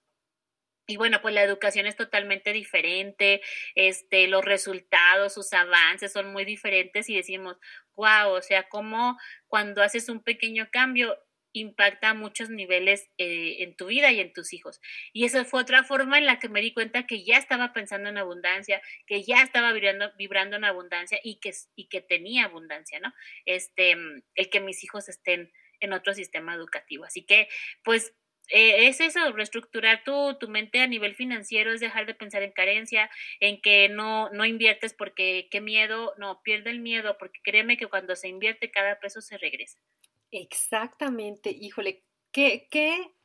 [0.88, 3.42] Y bueno, pues la educación es totalmente diferente,
[3.74, 7.58] este, los resultados, sus avances son muy diferentes y decimos,
[7.96, 11.18] wow, o sea, como cuando haces un pequeño cambio
[11.60, 14.82] impacta a muchos niveles eh, en tu vida y en tus hijos.
[15.14, 18.10] Y esa fue otra forma en la que me di cuenta que ya estaba pensando
[18.10, 23.00] en abundancia, que ya estaba vibrando, vibrando en abundancia y que, y que tenía abundancia,
[23.00, 23.14] ¿no?
[23.46, 23.96] Este,
[24.36, 27.06] el que mis hijos estén en otro sistema educativo.
[27.06, 27.48] Así que,
[27.84, 28.14] pues,
[28.50, 32.52] eh, es eso, reestructurar tu, tu mente a nivel financiero, es dejar de pensar en
[32.52, 37.78] carencia, en que no, no inviertes porque qué miedo, no, pierde el miedo, porque créeme
[37.78, 39.80] que cuando se invierte cada peso se regresa.
[40.38, 43.16] Exactamente, híjole, qué, qué,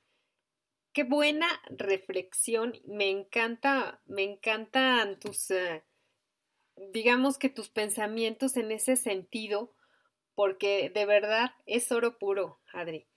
[0.92, 5.82] qué buena reflexión, me encanta, me encantan tus, eh,
[6.92, 9.74] digamos que tus pensamientos en ese sentido,
[10.36, 13.08] porque de verdad es oro puro, Adri.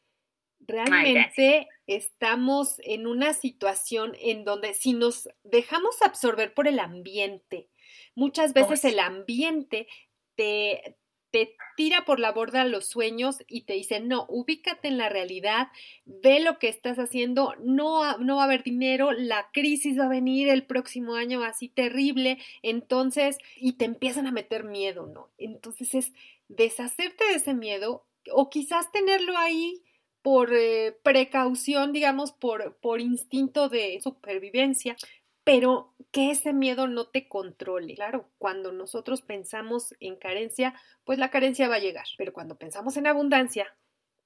[0.60, 7.70] Realmente estamos en una situación en donde si nos dejamos absorber por el ambiente,
[8.16, 9.88] muchas veces el ambiente
[10.34, 10.98] te,
[11.34, 15.69] te tira por la borda los sueños y te dice, no, ubícate en la realidad,
[16.06, 20.10] ve lo que estás haciendo, no, no va a haber dinero, la crisis va a
[20.10, 25.32] venir el próximo año así terrible, entonces, y te empiezan a meter miedo, ¿no?
[25.39, 26.13] Entonces es
[26.50, 29.82] deshacerte de ese miedo o quizás tenerlo ahí
[30.22, 34.96] por eh, precaución, digamos, por, por instinto de supervivencia,
[35.44, 37.96] pero que ese miedo no te controle.
[37.96, 42.98] Claro, cuando nosotros pensamos en carencia, pues la carencia va a llegar, pero cuando pensamos
[42.98, 43.76] en abundancia,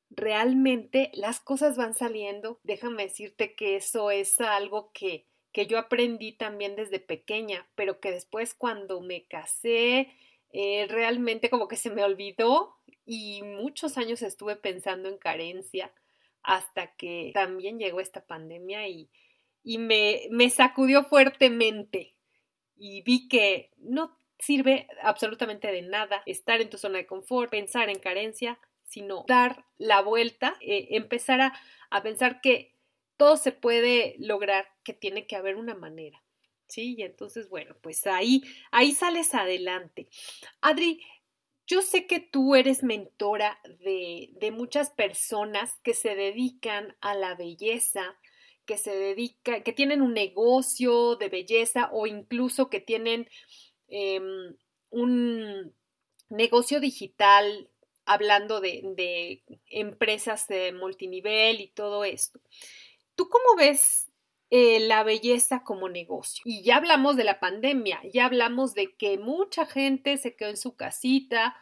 [0.09, 2.59] realmente las cosas van saliendo.
[2.63, 8.11] Déjame decirte que eso es algo que, que yo aprendí también desde pequeña, pero que
[8.11, 10.13] después cuando me casé,
[10.51, 12.75] eh, realmente como que se me olvidó
[13.05, 15.91] y muchos años estuve pensando en carencia
[16.43, 19.09] hasta que también llegó esta pandemia y,
[19.67, 22.15] y me, me sacudió fuertemente
[22.77, 27.89] y vi que no sirve absolutamente de nada estar en tu zona de confort, pensar
[27.89, 31.53] en carencia, sino dar la vuelta, eh, empezar a,
[31.89, 32.77] a, pensar que
[33.17, 36.23] todo se puede lograr, que tiene que haber una manera.
[36.67, 40.07] Sí, y entonces, bueno, pues ahí, ahí sales adelante.
[40.61, 41.03] Adri,
[41.65, 47.35] yo sé que tú eres mentora de, de muchas personas que se dedican a la
[47.35, 48.15] belleza,
[48.67, 53.27] que se dedican, que tienen un negocio de belleza o incluso que tienen
[53.87, 54.55] em,
[54.91, 55.73] un
[56.29, 57.69] negocio digital
[58.05, 62.39] hablando de, de, empresas de multinivel y todo esto.
[63.15, 64.07] ¿Tú cómo ves
[64.49, 66.41] eh, la belleza como negocio.
[66.45, 70.55] Y ya hablamos de la pandemia, ya hablamos de que mucha gente se quedó en
[70.55, 71.57] su casita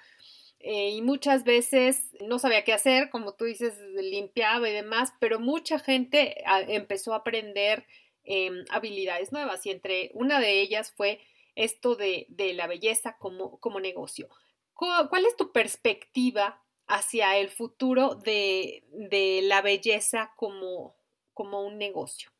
[0.67, 5.39] eh, y muchas veces no sabía qué hacer, como tú dices, limpiaba y demás, pero
[5.39, 7.85] mucha gente ah, empezó a aprender
[8.23, 11.21] em, habilidades nuevas y entre una de ellas fue
[11.53, 14.27] esto de, de la belleza como, como negocio.
[14.73, 20.95] ¿Cuál es tu perspectiva hacia el futuro de, de la belleza como,
[21.35, 22.31] como un negocio?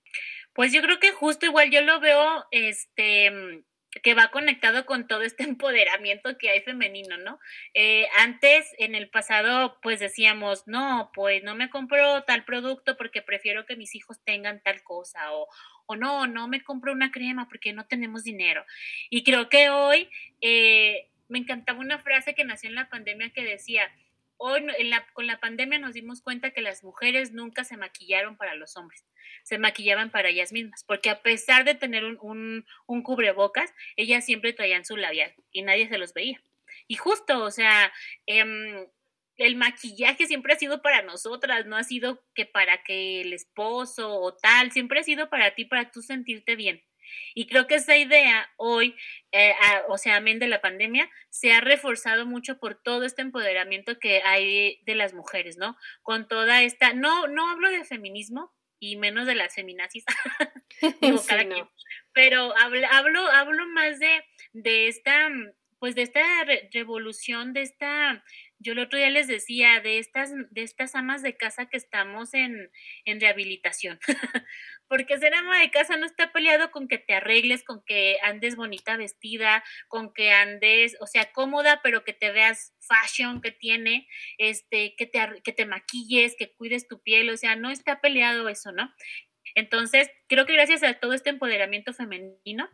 [0.54, 3.64] Pues yo creo que justo igual yo lo veo, este,
[4.06, 7.40] que va conectado con todo este empoderamiento que hay femenino, ¿no?
[7.74, 13.24] Eh, antes, en el pasado, pues decíamos, no, pues no me compro tal producto porque
[13.24, 15.48] prefiero que mis hijos tengan tal cosa, o,
[15.88, 18.64] o no, no me compro una crema porque no tenemos dinero.
[19.10, 20.08] Y creo que hoy
[20.40, 23.92] eh, me encantaba una frase que nació en la pandemia que decía,
[24.38, 24.66] hoy
[25.14, 29.06] con la pandemia nos dimos cuenta que las mujeres nunca se maquillaron para los hombres,
[29.44, 34.54] se maquillaban para ellas mismas, porque a pesar de tener un, un, cubrebocas, ellas siempre
[34.54, 36.42] traían su labial y nadie se los veía.
[36.88, 37.92] Y justo, o sea,
[38.26, 38.88] em,
[39.38, 44.20] el maquillaje siempre ha sido para nosotras, no ha sido que para que el esposo
[44.20, 46.84] o tal, siempre ha sido para ti, para tú sentirte bien.
[47.34, 48.96] Y creo que esa idea hoy,
[49.32, 49.54] eh,
[49.88, 54.22] o sea, amén de la pandemia, se ha reforzado mucho por todo este empoderamiento que
[54.24, 55.78] hay de las mujeres, ¿no?
[56.02, 60.06] Con toda esta, no, no hablo de feminismo y menos de las feminazis,
[61.02, 61.68] digo, cada quien,
[62.14, 65.30] pero hablo, hablo, hablo más de, de esta,
[65.80, 66.24] pues de esta
[66.72, 68.24] revolución, de esta
[68.60, 72.34] yo el otro día les decía de estas, de estas amas de casa que estamos
[72.34, 72.72] en,
[73.06, 74.00] en rehabilitación.
[74.88, 78.56] Porque ser ama de casa no está peleado con que te arregles, con que andes
[78.56, 84.08] bonita vestida, con que andes, o sea, cómoda, pero que te veas fashion que tiene,
[84.38, 88.48] este, que te, que te maquilles, que cuides tu piel, o sea, no está peleado
[88.48, 88.94] eso, ¿no?
[89.56, 92.70] Entonces, creo que gracias a todo este empoderamiento femenino,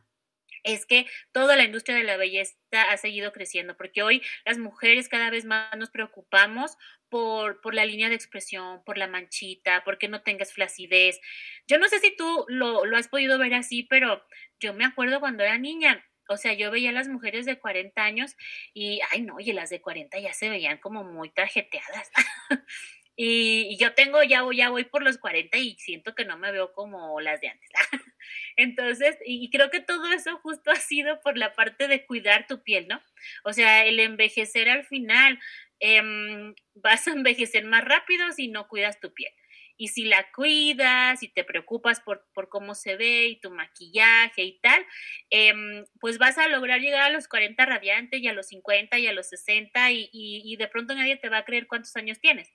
[0.63, 2.55] es que toda la industria de la belleza
[2.89, 6.77] ha seguido creciendo, porque hoy las mujeres cada vez más nos preocupamos
[7.09, 11.19] por, por la línea de expresión, por la manchita, porque no tengas flacidez.
[11.67, 14.23] Yo no sé si tú lo, lo has podido ver así, pero
[14.59, 18.01] yo me acuerdo cuando era niña, o sea, yo veía a las mujeres de 40
[18.01, 18.37] años
[18.73, 22.09] y, ay, no, oye, las de 40 ya se veían como muy tarjeteadas.
[23.15, 26.51] Y, yo tengo, ya voy, ya voy por los 40 y siento que no me
[26.51, 27.69] veo como las de antes.
[28.55, 32.63] Entonces, y creo que todo eso justo ha sido por la parte de cuidar tu
[32.63, 33.01] piel, ¿no?
[33.43, 35.39] O sea, el envejecer al final,
[35.79, 39.31] em, vas a envejecer más rápido si no cuidas tu piel.
[39.77, 44.43] Y si la cuidas y te preocupas por, por cómo se ve y tu maquillaje
[44.43, 44.85] y tal,
[45.31, 49.07] em, pues vas a lograr llegar a los 40 radiantes y a los 50 y
[49.07, 52.51] a los 60 y, y de pronto nadie te va a creer cuántos años tienes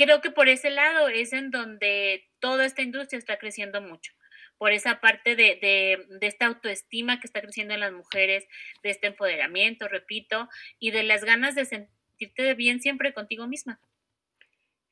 [0.00, 4.12] creo que por ese lado es en donde toda esta industria está creciendo mucho,
[4.56, 8.46] por esa parte de, de, esta autoestima que está creciendo en las mujeres,
[8.82, 10.48] de este empoderamiento, repito,
[10.78, 13.78] y de las ganas de sentirte bien siempre contigo misma.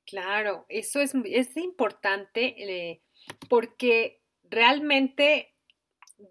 [0.05, 3.01] Claro, eso es, es importante eh,
[3.49, 5.55] porque realmente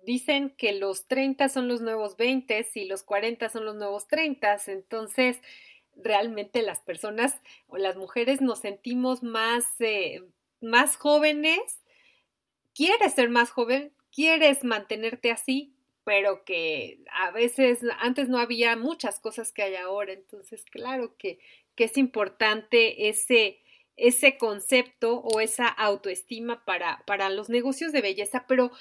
[0.04, 4.58] dicen que los 30 son los nuevos 20 y los 40 son los nuevos 30,
[4.68, 5.40] entonces
[6.02, 7.36] realmente las personas
[7.68, 10.24] o las mujeres nos sentimos más, eh,
[10.62, 11.60] más jóvenes,
[12.74, 15.74] quieres ser más joven, quieres mantenerte así,
[16.04, 21.40] pero que a veces antes no había muchas cosas que hay ahora, entonces claro que,
[21.76, 23.60] que es importante ese,
[23.98, 28.72] ese concepto o esa autoestima para, para los negocios de belleza, pero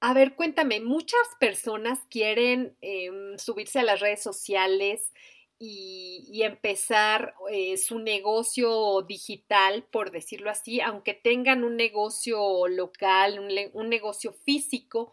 [0.00, 5.12] a ver, cuéntame, muchas personas quieren em, subirse a las redes sociales,
[5.58, 13.40] y, empezar eh, su negocio digital, por decirlo así, aunque tengan un negocio local,
[13.72, 15.12] un, negocio físico,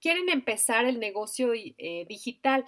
[0.00, 2.64] quieren empezar el negocio eh, digital.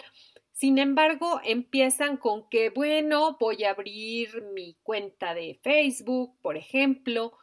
[0.53, 7.33] Sin embargo, empiezan con que, bueno, voy a abrir mi cuenta de Facebook, por ejemplo,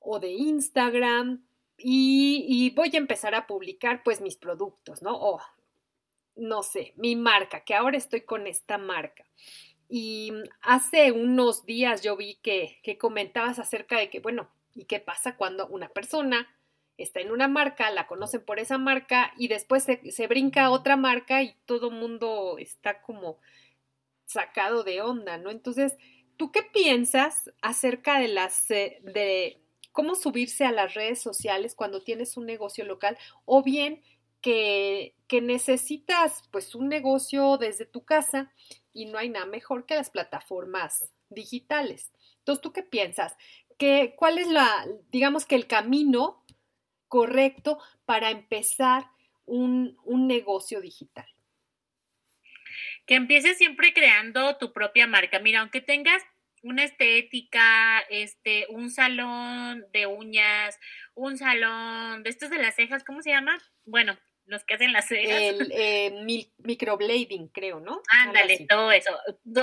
[0.00, 1.44] o de Instagram,
[1.82, 5.16] y, voy a empezar a publicar pues mis productos, ¿no?
[5.16, 5.40] O
[6.40, 9.24] no sé, mi marca, que ahora estoy con esta marca.
[9.88, 10.32] Y
[10.62, 15.36] hace unos días yo vi que, que comentabas acerca de que, bueno, ¿y qué pasa
[15.36, 16.48] cuando una persona
[17.02, 20.96] está en una marca, la conocen por esa marca y después se, brinca a otra
[20.96, 23.38] marca y todo el mundo está como
[24.26, 25.50] sacado de onda, ¿no?
[25.50, 25.96] Entonces,
[26.36, 29.60] ¿tú qué piensas acerca de las eh, de
[29.92, 34.02] cómo subirse a las redes sociales cuando tienes un negocio local o bien
[34.40, 38.52] que, necesitas pues un negocio desde tu casa
[38.92, 42.10] y no hay nada mejor que las plataformas digitales.
[42.38, 43.36] Entonces, ¿tú qué piensas?
[43.78, 46.44] ¿Qué, ¿Cuál es la, digamos que el camino
[47.06, 49.04] correcto para empezar
[49.44, 51.26] un, un negocio digital?
[53.06, 55.38] Que empieces siempre creando tu propia marca.
[55.38, 56.22] Mira, aunque tengas
[56.62, 60.78] una estética, este, un salón de uñas,
[61.14, 63.58] un salón de estos de las cejas, ¿cómo se llama?
[63.84, 64.18] Bueno,
[64.50, 65.40] los que hacen las cejas.
[65.40, 68.02] El eh, microblading, creo, ¿no?
[68.08, 69.16] Ándale, todo eso,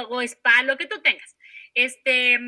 [0.09, 1.37] o spa, lo que tú tengas.
[1.73, 2.39] Este,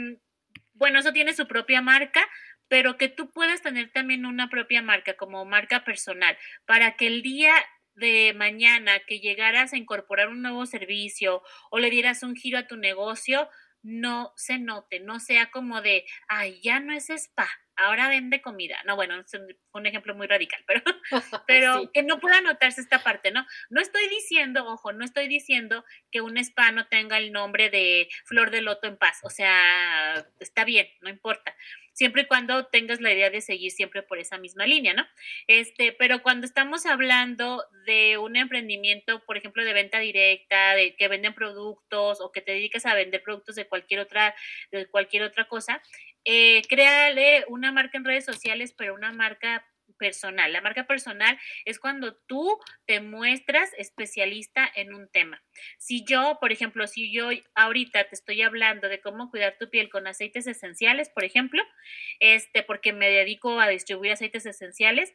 [0.73, 2.27] bueno, eso tiene su propia marca,
[2.67, 7.21] pero que tú puedas tener también una propia marca como marca personal, para que el
[7.21, 7.53] día
[7.95, 12.67] de mañana que llegaras a incorporar un nuevo servicio o le dieras un giro a
[12.67, 13.49] tu negocio,
[13.81, 17.49] no se note, no sea como de, ay, ya no es spa,
[17.79, 18.77] ahora vende comida.
[18.85, 19.33] No, bueno, es
[19.73, 20.81] un, ejemplo muy radical, pero,
[21.47, 23.45] pero que no pueda notarse esta parte, ¿no?
[23.69, 28.09] No estoy diciendo, ojo, no estoy diciendo que un spa no tenga el nombre de
[28.25, 31.55] Flor de Loto en paz, o sea, está bien, no importa
[31.99, 35.05] siempre y cuando tengas la idea de seguir siempre por esa misma línea, ¿no?
[35.47, 41.09] Este, pero cuando estamos hablando de un emprendimiento, por ejemplo, de venta directa, de que
[41.09, 44.33] venden productos o que te dedicas a vender productos de cualquier otra,
[44.71, 45.81] de cualquier otra cosa,
[46.25, 49.65] eh, créale una marca en redes sociales, pero una marca
[49.97, 50.51] personal.
[50.51, 55.43] La marca personal es cuando tú te muestras especialista en un tema.
[55.77, 59.89] Si yo, por ejemplo, si yo ahorita te estoy hablando de cómo cuidar tu piel
[59.89, 61.61] con aceites esenciales, por ejemplo,
[62.19, 65.13] este, porque me dedico a distribuir aceites esenciales,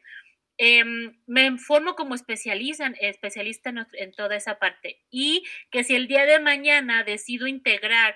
[0.57, 5.01] em, me informo como especialista, especialista en, en toda esa parte.
[5.09, 8.15] Y que si el día de mañana decido integrar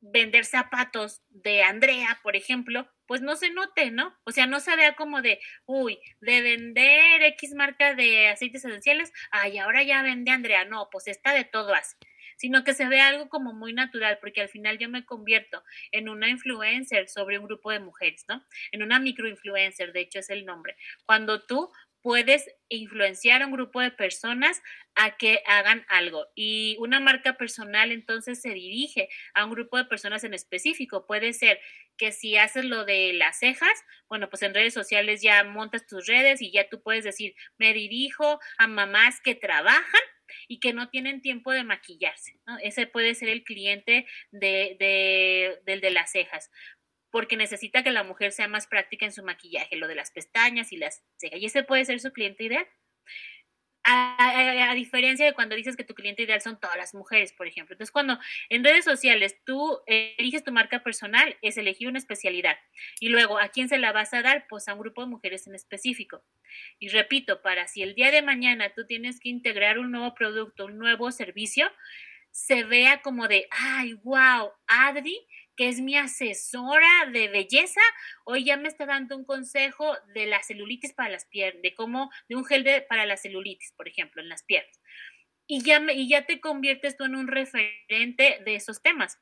[0.00, 4.16] vender zapatos de Andrea, por ejemplo, pues no se note, ¿no?
[4.24, 9.12] O sea, no se vea como de, uy, de vender X marca de aceites esenciales,
[9.30, 11.96] ay, ahora ya vende Andrea, no, pues está de todo así,
[12.36, 16.08] sino que se vea algo como muy natural, porque al final yo me convierto en
[16.08, 18.44] una influencer sobre un grupo de mujeres, ¿no?
[18.72, 20.76] En una microinfluencer, de hecho es el nombre.
[21.04, 21.70] Cuando tú
[22.02, 24.62] puedes influenciar a un grupo de personas
[24.94, 26.26] a que hagan algo.
[26.34, 31.06] Y una marca personal entonces se dirige a un grupo de personas en específico.
[31.06, 31.60] Puede ser
[31.96, 36.06] que si haces lo de las cejas, bueno, pues en redes sociales ya montas tus
[36.06, 39.84] redes y ya tú puedes decir, me dirijo a mamás que trabajan
[40.48, 42.38] y que no tienen tiempo de maquillarse.
[42.62, 46.50] Ese puede ser el cliente de, de, del de las cejas
[47.10, 50.72] porque necesita que la mujer sea más práctica en su maquillaje, lo de las pestañas
[50.72, 51.40] y las cejas.
[51.40, 52.66] Y ese puede ser su cliente ideal.
[53.82, 57.74] A, diferencia de cuando dices que tu cliente ideal son todas las mujeres, por ejemplo.
[57.74, 62.58] Entonces, cuando en redes sociales tú eliges tu marca personal, es elegir una especialidad.
[63.00, 64.46] Y luego, ¿a quién se la vas a dar?
[64.48, 66.22] Pues a un grupo de mujeres en específico.
[66.78, 70.66] Y repito, para si el día de mañana tú tienes que integrar un nuevo producto,
[70.66, 71.70] un nuevo servicio,
[72.30, 75.26] se vea como de, ay, wow, Adri
[75.60, 77.82] que es mi asesora de belleza,
[78.24, 82.10] hoy ya me está dando un consejo de la celulitis para las piernas, de cómo,
[82.30, 84.80] de un gel para la celulitis, por ejemplo, en las piernas.
[85.46, 89.18] Y ya, me, y ya te conviertes tú en un referente de esos temas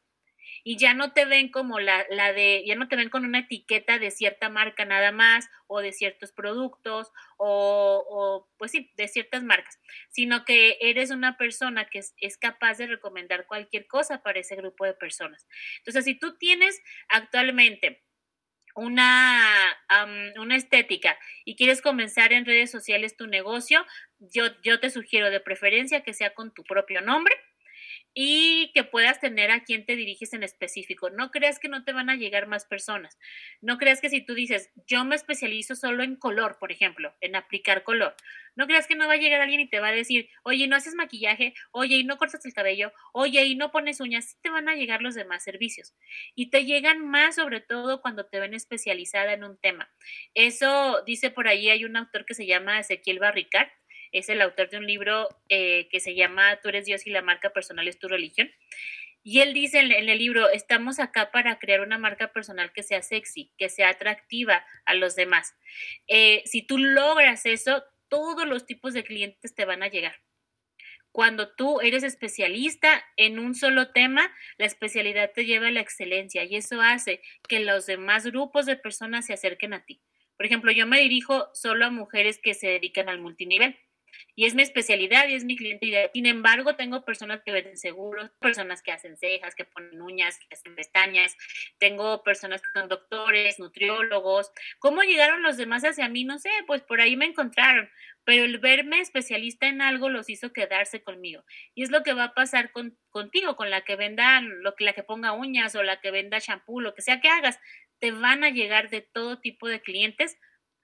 [0.68, 3.38] y ya no te ven como la, la, de, ya no te ven con una
[3.38, 9.42] etiqueta de cierta marca nada más o de ciertos productos o, pues sí, de ciertas
[9.42, 14.56] marcas, sino que eres una persona que es, capaz de recomendar cualquier cosa para ese
[14.56, 15.48] grupo de personas.
[15.78, 18.04] Entonces, si tú tienes actualmente
[18.74, 19.74] una,
[20.36, 23.86] una estética y quieres comenzar en redes sociales tu negocio,
[24.18, 27.34] yo, yo te sugiero de preferencia que sea con tu propio nombre
[28.14, 31.10] y que puedas tener a quien te diriges en específico.
[31.10, 33.18] No creas que no te van a llegar más personas.
[33.60, 37.36] No creas que si tú dices, yo me especializo solo en color, por ejemplo, en
[37.36, 38.14] aplicar color.
[38.56, 40.74] No creas que no va a llegar alguien y te va a decir, oye, no
[40.74, 44.30] haces maquillaje, oye, y no cortas el cabello, oye, y no pones uñas.
[44.30, 45.94] Sí te van a llegar los demás servicios.
[46.34, 49.90] Y te llegan más sobre todo cuando te ven especializada en un tema.
[50.34, 53.68] Eso dice por ahí, hay un autor que se llama Ezequiel Barricard
[54.12, 57.22] es el autor de un libro eh, que se llama Tú eres Dios y la
[57.22, 58.50] marca personal es tu religión.
[59.22, 63.02] Y él dice en, el libro, estamos acá para crear una marca personal que sea
[63.02, 65.54] sexy, que sea atractiva a los demás.
[66.06, 70.22] Eh, si tú logras eso, todos los tipos de clientes te van a llegar.
[71.12, 76.44] Cuando tú eres especialista en un solo tema, la especialidad te lleva a la excelencia
[76.44, 80.00] y eso hace que los demás grupos de personas se acerquen a ti.
[80.36, 83.76] Por ejemplo, yo me dirijo solo a mujeres que se dedican al multinivel
[84.38, 86.12] y es mi especialidad y es mi cliente.
[86.14, 90.54] Sin embargo, tengo personas que venden seguros, personas que hacen cejas, que ponen uñas, que
[90.54, 91.36] hacen pestañas,
[91.78, 94.52] tengo personas que son doctores, nutriólogos.
[94.78, 96.22] ¿Cómo llegaron los demás hacia mí?
[96.22, 97.90] No sé, pues por ahí me encontraron,
[98.22, 101.42] pero el verme especialista en algo los hizo quedarse conmigo.
[101.74, 104.92] Y es lo que va a pasar con, contigo, con la que venda, lo la
[104.92, 107.58] que ponga uñas o la que venda shampoo, lo que sea que hagas,
[107.98, 110.38] te van a llegar de todo tipo de clientes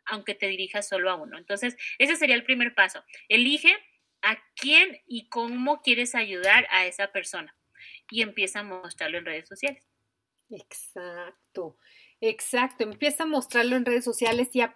[0.07, 1.39] aunque te dirijas solo a uno.
[1.39, 3.05] Entonces, ese sería el primer paso.
[3.29, 3.75] Elige
[4.23, 7.55] a quién y cómo quieres ayudar a esa persona
[8.11, 9.85] y empieza a mostrarlo en redes sociales.
[10.51, 11.77] Exacto,
[12.21, 12.85] exacto.
[12.85, 14.75] Empieza a mostrarlo en redes sociales y a,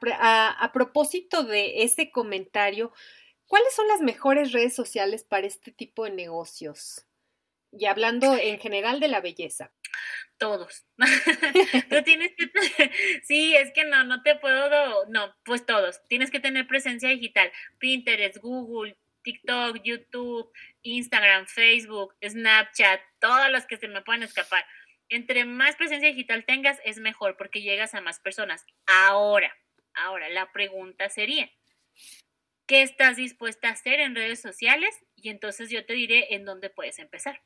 [0.72, 2.92] propósito de ese comentario,
[3.46, 7.07] ¿cuáles son las mejores redes sociales para este tipo de negocios?
[7.72, 9.72] Y hablando en general de la belleza
[10.38, 10.86] todos.
[12.04, 12.32] tienes
[13.24, 16.00] sí, es que no, no te puedo, no, pues todos.
[16.08, 17.52] Tienes que tener presencia digital.
[17.78, 20.50] Pinterest, Google, TikTok, YouTube,
[20.82, 24.64] Instagram, Facebook, Snapchat, todos los que se me pueden escapar.
[25.10, 28.64] Entre más presencia digital tengas, es mejor porque llegas a más personas.
[28.86, 29.54] Ahora,
[29.94, 31.50] ahora, la pregunta sería,
[32.66, 34.94] ¿qué estás dispuesta a hacer en redes sociales?
[35.16, 37.40] Y entonces yo te diré en dónde puedes empezar.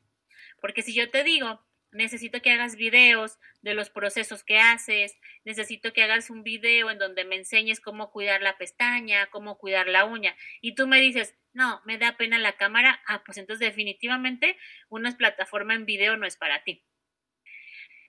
[0.63, 1.59] Porque si yo te digo,
[1.91, 6.99] necesito que hagas videos de los procesos que haces, necesito que hagas un video en
[6.99, 11.35] donde me enseñes cómo cuidar la pestaña, cómo cuidar la uña, y tú me dices,
[11.51, 14.55] no, me da pena la cámara, ah, pues entonces definitivamente
[14.87, 16.85] una plataforma en video no es para ti.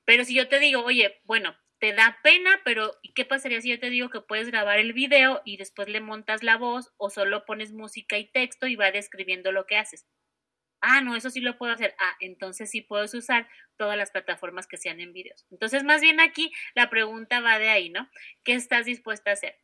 [0.05, 3.71] Pero si yo te digo, oye, bueno, te da pena, pero ¿y qué pasaría si
[3.71, 7.11] yo te digo que puedes grabar el video y después le montas la voz o
[7.11, 10.07] solo pones música y texto y va describiendo lo que haces?
[10.87, 11.95] Ah, no, eso sí lo puedo hacer.
[11.99, 15.47] Ah, entonces sí puedes usar todas las plataformas que sean en videos.
[15.51, 18.09] Entonces, más bien aquí la pregunta va de ahí, ¿no?
[18.45, 19.59] ¿Qué estás dispuesta a hacer?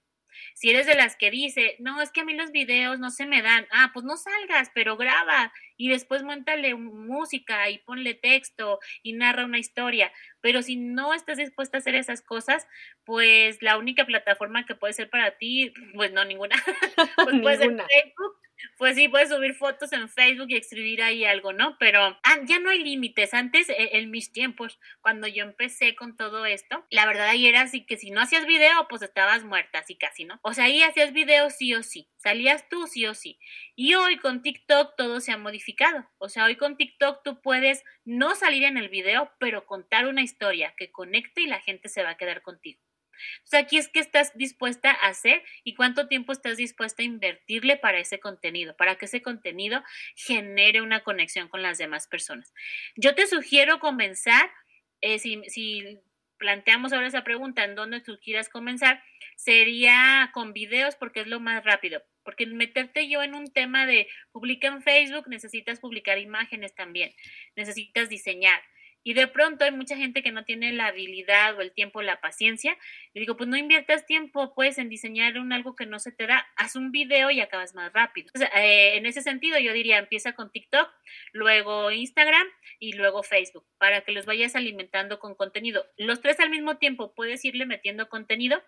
[0.54, 3.26] Si eres de las que dice, no, es que a mí los videos no se
[3.26, 8.78] me dan, ah, pues no salgas, pero graba y después montale música y ponle texto
[9.02, 10.12] y narra una historia.
[10.40, 12.66] Pero si no estás dispuesta a hacer esas cosas,
[13.04, 16.56] pues la única plataforma que puede ser para ti, pues no, ninguna.
[17.16, 18.40] pues puede ser Facebook
[18.76, 21.76] pues sí, puedes subir fotos en Facebook y escribir ahí algo, ¿no?
[21.78, 23.34] Pero ah, ya no hay límites.
[23.34, 27.62] Antes, e, en, mis tiempos, cuando yo empecé con todo esto, la verdad ahí era
[27.62, 30.38] así que si no hacías video, pues estabas muerta, así casi, ¿no?
[30.42, 32.08] O sea, ahí hacías video sí o sí.
[32.16, 33.38] Salías tú sí o sí.
[33.76, 36.08] Y hoy con TikTok todo se ha modificado.
[36.18, 40.22] O sea, hoy con TikTok tú puedes no salir en el video, pero contar una
[40.22, 40.29] historia
[40.76, 42.80] que conecte y la gente se va a quedar contigo.
[43.44, 47.76] Sea, aquí es que estás dispuesta a hacer y cuánto tiempo estás dispuesta a invertirle
[47.76, 49.82] para ese contenido, para que ese contenido
[50.16, 52.52] genere una conexión con las demás personas.
[52.96, 54.50] Yo te sugiero comenzar,
[55.00, 56.00] eh, si, si
[56.38, 59.02] planteamos ahora esa pregunta, en dónde tú quieras comenzar,
[59.36, 62.02] sería con videos porque es lo más rápido.
[62.22, 67.14] Porque meterte yo en un tema de publica en Facebook, necesitas publicar imágenes también,
[67.56, 68.60] necesitas diseñar.
[69.02, 72.20] Y de pronto hay mucha gente que no tiene la habilidad o el tiempo, la
[72.20, 72.76] paciencia.
[73.14, 76.26] Y digo, pues no inviertas tiempo, pues, en diseñar un algo que no se te
[76.26, 76.46] da.
[76.56, 78.30] Haz un video y acabas más rápido.
[78.56, 80.90] Eh, en ese sentido, yo diría, empieza con TikTok,
[81.32, 82.46] luego Instagram
[82.78, 85.86] y luego Facebook, para que los vayas alimentando con contenido.
[85.96, 88.62] Los tres al mismo tiempo puedes irle metiendo contenido,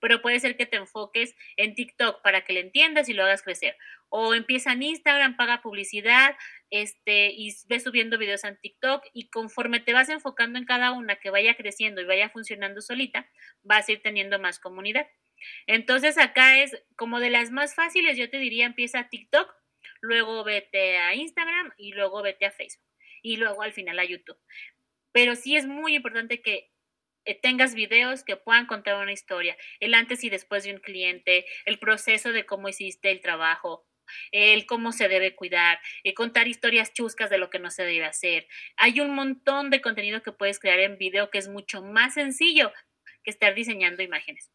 [0.00, 3.42] pero puede ser que te enfoques en TikTok para que le entiendas y lo hagas
[3.42, 3.76] crecer.
[4.10, 6.36] O empieza en Instagram, paga publicidad,
[6.70, 11.16] este, y ves subiendo videos en TikTok y conforme te vas enfocando en cada una
[11.16, 13.30] que vaya creciendo y vaya funcionando solita,
[13.62, 15.06] vas a ir teniendo más comunidad.
[15.66, 19.54] Entonces acá es como de las más fáciles, yo te diría empieza TikTok,
[20.00, 22.84] luego vete a Instagram y luego vete a Facebook
[23.22, 24.38] y luego al final a YouTube.
[25.12, 26.70] Pero sí es muy importante que
[27.24, 31.46] eh, tengas videos que puedan contar una historia, el antes y después de un cliente,
[31.66, 33.87] el proceso de cómo hiciste el trabajo,
[34.32, 38.04] el cómo se debe cuidar, y contar historias chuscas de lo que no se debe
[38.04, 38.46] hacer.
[38.76, 42.72] Hay un montón de contenido que puedes crear en video que es mucho más sencillo
[43.22, 44.50] que estar diseñando imágenes.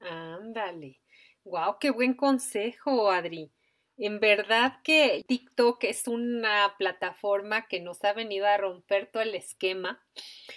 [0.00, 1.00] Ándale.
[1.44, 3.50] Wow, qué buen consejo, Adri.
[3.98, 9.34] En verdad que TikTok es una plataforma que nos ha venido a romper todo el
[9.34, 10.02] esquema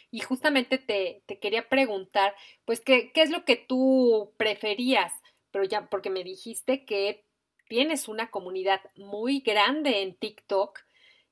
[0.10, 2.34] y justamente te, te quería preguntar,
[2.64, 5.12] pues, ¿qué, ¿qué, es lo que tú preferías?
[5.52, 7.24] Pero ya, porque me dijiste que
[7.68, 10.80] tienes una comunidad muy grande en TikTok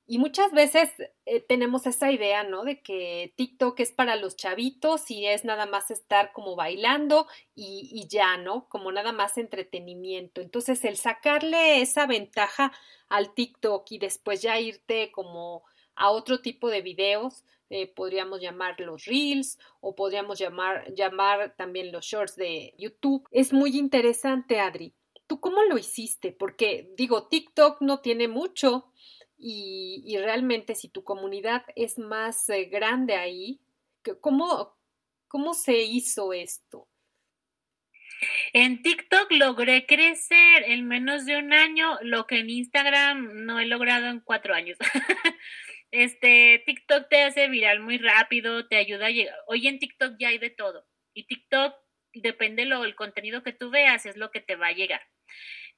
[0.06, 0.90] y muchas veces
[1.26, 2.64] eh, tenemos esa idea, ¿no?
[2.64, 7.26] De que TikTok es para los chavitos y es nada más estar como bailando
[7.56, 8.68] y, y, ya, ¿no?
[8.68, 10.42] Como nada más entretenimiento.
[10.42, 12.74] Entonces, el sacarle esa ventaja
[13.08, 15.64] al TikTok y después ya irte como
[15.96, 21.94] a otro tipo de videos, eh, podríamos llamar los reels o podríamos llamar, llamar también
[21.94, 23.28] los shorts de YouTube.
[23.32, 24.94] Es muy interesante, Adri.
[25.34, 26.32] ¿Tú cómo lo hiciste?
[26.32, 28.94] Porque digo, TikTok no tiene mucho
[29.36, 33.60] y, realmente si tu comunidad es más eh, grande ahí,
[34.22, 34.78] ¿cómo,
[35.28, 36.88] ¿cómo se hizo esto?
[38.54, 43.66] En TikTok logré crecer en menos de un año lo que en Instagram no he
[43.66, 44.78] logrado en cuatro años.
[45.90, 49.36] este TikTok te hace viral muy rápido, te ayuda a llegar.
[49.48, 50.86] Hoy en TikTok ya hay de todo.
[51.12, 51.74] Y TikTok,
[52.14, 55.02] depende lo el contenido que tú veas, es lo que te va a llegar.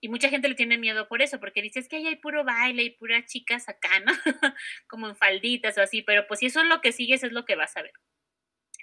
[0.02, 2.44] Y mucha gente le tiene miedo por eso, porque dice, es que ahí hay puro
[2.44, 4.12] baile y puras chicas acá, ¿no?
[4.88, 7.46] Como en falditas o así, pero pues si eso es lo que sigues, es lo
[7.46, 7.94] que vas a ver.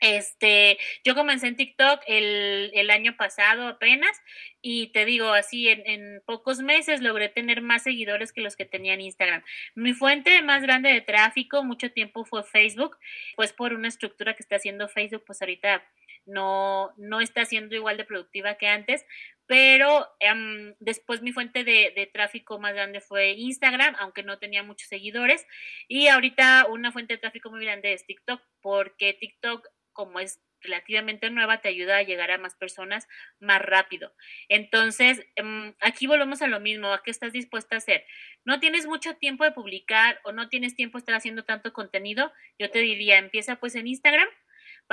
[0.02, 4.20] Este, yo comencé en TikTok el, el año pasado apenas
[4.60, 8.64] y te digo así, en, en, pocos meses logré tener más seguidores que los que
[8.64, 9.44] tenía en Instagram.
[9.76, 12.98] Mi fuente más grande de tráfico mucho tiempo fue Facebook,
[13.36, 15.84] pues por una estructura que está haciendo Facebook, pues ahorita
[16.26, 19.04] no, no está siendo igual de productiva que antes,
[19.46, 24.88] pero em, después mi fuente de, tráfico más grande fue Instagram, aunque no tenía muchos
[24.88, 25.46] seguidores,
[25.88, 31.28] y ahorita una fuente de tráfico muy grande es TikTok, porque TikTok, como es relativamente
[31.30, 33.08] nueva te ayuda a llegar a más personas
[33.40, 34.14] más rápido.
[34.48, 38.04] Entonces, em, aquí volvemos a lo mismo, ¿a qué estás dispuesta a hacer?
[38.44, 42.32] No tienes mucho tiempo de publicar o no tienes tiempo de estar haciendo tanto contenido,
[42.58, 44.28] yo te diría, empieza pues en Instagram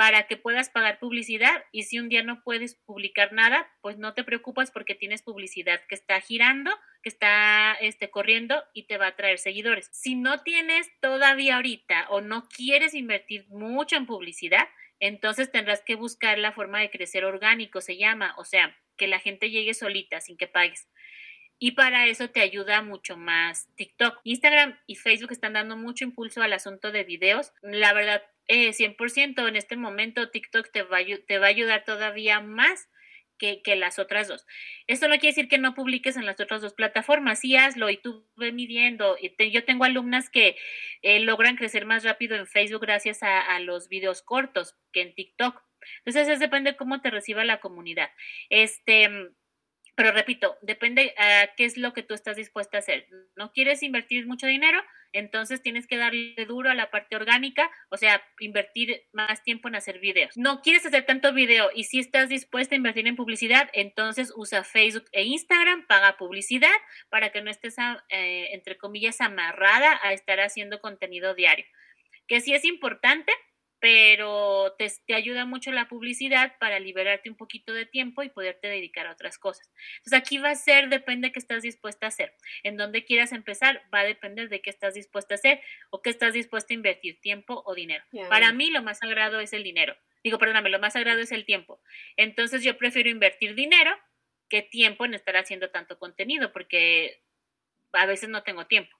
[0.00, 4.14] para que puedas pagar publicidad y si un día no puedes publicar nada, pues no
[4.14, 6.70] te preocupes porque tienes publicidad que está girando,
[7.02, 9.90] que está este, corriendo y te va a traer seguidores.
[9.92, 14.70] Si no tienes todavía ahorita o no quieres invertir mucho en publicidad,
[15.00, 19.18] entonces tendrás que buscar la forma de crecer orgánico, se llama, o sea, que la
[19.18, 20.88] gente llegue solita sin que pagues.
[21.62, 24.18] Y para eso te ayuda mucho más TikTok.
[24.24, 27.52] Instagram y Facebook están dando mucho impulso al asunto de videos.
[27.60, 32.40] La verdad, eh, 100% en este momento TikTok te va, te va a ayudar todavía
[32.40, 32.88] más
[33.62, 34.46] que, las otras dos.
[34.86, 37.96] Esto no quiere decir que no publiques en las otras dos plataformas, sí hazlo y
[37.96, 39.16] tú ve midiendo.
[39.52, 40.56] yo tengo alumnas que
[41.02, 45.62] eh, logran crecer más rápido en Facebook gracias a, los videos cortos que en TikTok.
[45.98, 48.10] Entonces, es depende de cómo te reciba la comunidad.
[48.50, 49.08] Este,
[50.00, 53.06] pero repito, depende a qué es lo que tú estás dispuesta a hacer.
[53.36, 54.82] ¿No quieres invertir mucho dinero?
[55.12, 59.74] Entonces tienes que darle duro a la parte orgánica, o sea, invertir más tiempo en
[59.74, 60.38] hacer videos.
[60.38, 64.64] No quieres hacer tanto video y si estás dispuesta a invertir en publicidad, entonces usa
[64.64, 66.70] Facebook e Instagram, paga publicidad
[67.10, 67.76] para que no estés,
[68.08, 71.66] eh, entre comillas, amarrada a estar haciendo contenido diario.
[72.26, 73.34] Que sí es importante,
[73.80, 78.68] pero te, te, ayuda mucho la publicidad para liberarte un poquito de tiempo y poderte
[78.68, 79.70] dedicar a otras cosas.
[79.96, 82.34] Entonces aquí va a ser, depende de qué estás dispuesta a hacer.
[82.62, 86.10] En donde quieras empezar, va a depender de qué estás dispuesta a hacer o qué
[86.10, 88.04] estás dispuesta a invertir, tiempo o dinero.
[88.28, 89.96] Para mí lo más sagrado es el dinero.
[90.22, 91.80] Digo, perdóname, lo más sagrado es el tiempo.
[92.16, 93.96] Entonces yo prefiero invertir dinero
[94.50, 97.22] que tiempo en estar haciendo tanto contenido, porque
[97.92, 98.99] a veces no tengo tiempo.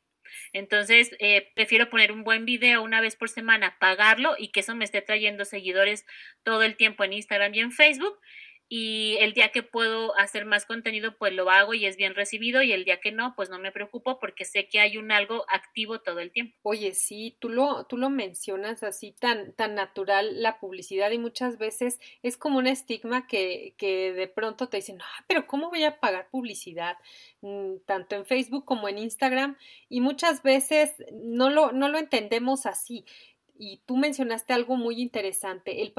[0.53, 4.75] Entonces, eh, prefiero poner un buen video una vez por semana, pagarlo y que eso
[4.75, 6.05] me esté trayendo seguidores
[6.43, 8.19] todo el tiempo en Instagram y en Facebook
[8.73, 12.63] y el día que puedo hacer más contenido, pues lo hago y es bien recibido
[12.63, 15.45] y el día que no, pues no me preocupo porque sé que hay un algo
[15.49, 16.57] activo todo el tiempo.
[16.63, 21.59] Oye, sí, tú lo, tú lo mencionas así tan, tan natural la publicidad y muchas
[21.59, 25.83] veces es como un estigma que, que de pronto te dicen, ah, pero ¿cómo voy
[25.83, 26.97] a pagar publicidad?
[27.41, 29.57] Mm, tanto en Facebook como en Instagram
[29.89, 33.05] y muchas veces no lo, no lo entendemos así
[33.61, 35.83] y tú mencionaste algo muy interesante.
[35.83, 35.93] El,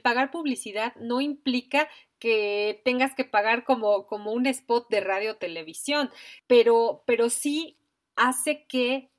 [0.00, 1.88] pagar publicidad no implica
[2.18, 6.10] que tengas que pagar como, como un spot de radio o televisión,
[6.46, 7.78] pero, pero sí
[8.16, 9.10] hace que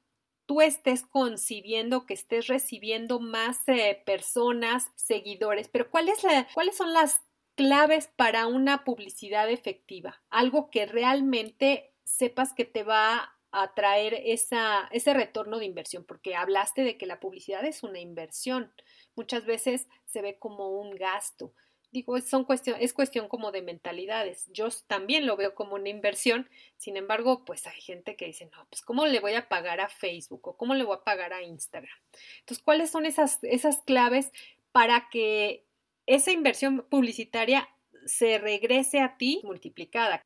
[0.46, 5.68] tú estés concibiendo, que estés recibiendo más eh, personas, seguidores.
[5.68, 7.22] Pero ¿cuál es la, ¿cuáles son las
[7.56, 10.22] claves para una publicidad efectiva?
[10.30, 16.36] Algo que realmente sepas que te va a traer esa, ese retorno de inversión, porque
[16.36, 18.72] hablaste de que la publicidad es una inversión.
[19.16, 21.54] Muchas veces se ve como un gasto
[21.92, 24.46] digo, son cuestión, es cuestión como de mentalidades.
[24.52, 28.68] Yo también lo veo como una inversión, sin embargo, pues hay gente que dice, no,
[28.70, 31.42] pues ¿cómo le voy a pagar a Facebook o cómo le voy a pagar a
[31.42, 31.98] Instagram?
[32.40, 34.32] Entonces, ¿cuáles son esas, esas claves
[34.72, 35.66] para que
[36.06, 37.68] esa inversión publicitaria
[38.06, 40.22] se regrese a ti multiplicada?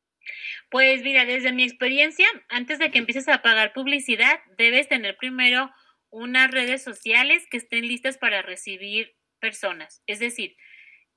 [0.70, 5.70] Pues mira, desde mi experiencia, antes de que empieces a pagar publicidad, debes tener primero
[6.10, 10.02] unas redes sociales que estén listas para recibir personas.
[10.06, 10.56] Es decir,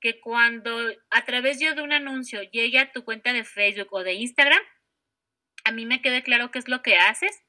[0.00, 0.78] que cuando
[1.10, 4.62] a través yo de un anuncio llegue a tu cuenta de Facebook o de Instagram,
[5.64, 7.42] a mí me quede claro qué es lo que haces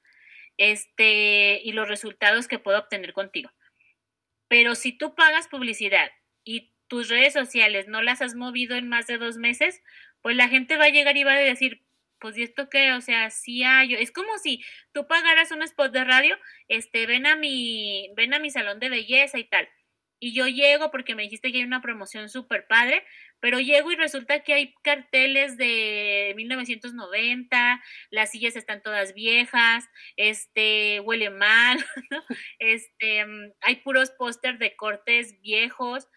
[0.57, 3.51] este, y los resultados que puedo obtener contigo.
[4.47, 6.09] Pero si tú pagas publicidad
[6.43, 9.81] y tus redes sociales no las has movido en más de dos meses,
[10.21, 11.83] pues la gente va a llegar y va a decir,
[12.19, 12.93] pues, ¿y esto qué?
[12.93, 14.63] O sea, sí hay, es como si
[14.93, 16.37] tú pagaras un spot de radio,
[16.67, 19.69] este, ven a mi, ven a mi salón de belleza y tal
[20.19, 23.03] y yo llego porque me dijiste que hay una promoción súper padre,
[23.39, 30.99] pero llego y resulta que hay carteles de 1990, las sillas están todas viejas, este,
[31.01, 31.77] huele mal,
[32.59, 36.07] este, mm, hay puros póster de cortes viejos,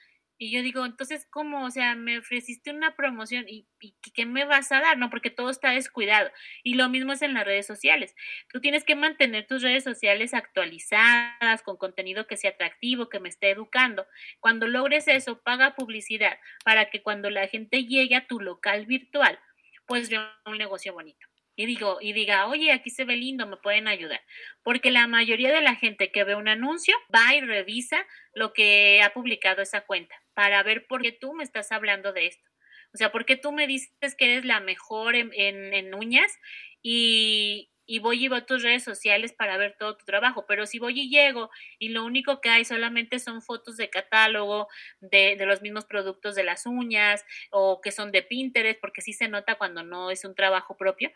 [0.43, 1.67] y yo digo, entonces, ¿cómo?
[1.67, 3.69] O sea, me ofreciste una promoción y,
[4.15, 4.97] ¿qué me vas a dar?
[4.97, 6.31] No, porque todo está descuidado.
[6.63, 8.17] Y lo mismo es en las redes sociales.
[8.49, 13.29] Tú tienes que mantener tus redes sociales actualizadas, con contenido que sea atractivo, que me
[13.29, 14.07] esté educando.
[14.41, 19.39] Cuando logres eso, paga publicidad para que cuando la gente llegue a tu local virtual,
[19.85, 21.30] pues vea un negocio bonito
[21.61, 24.23] y digo, y diga, oye, aquí se ve lindo, me pueden ayudar.
[24.63, 29.03] Porque la mayoría de la gente que ve un anuncio va y revisa lo que
[29.03, 32.49] ha publicado esa cuenta para ver por qué tú me estás hablando de esto.
[32.95, 36.33] O sea, ¿por qué tú me dices que eres la mejor en, en uñas
[36.81, 40.79] y, y voy y veo tus redes sociales para ver todo tu trabajo, pero si
[40.79, 44.69] voy y llego y lo único que hay solamente son fotos de catálogo
[45.01, 49.13] de, de, los mismos productos de las uñas o que son de Pinterest, porque sí
[49.13, 51.11] se nota cuando no es un trabajo propio,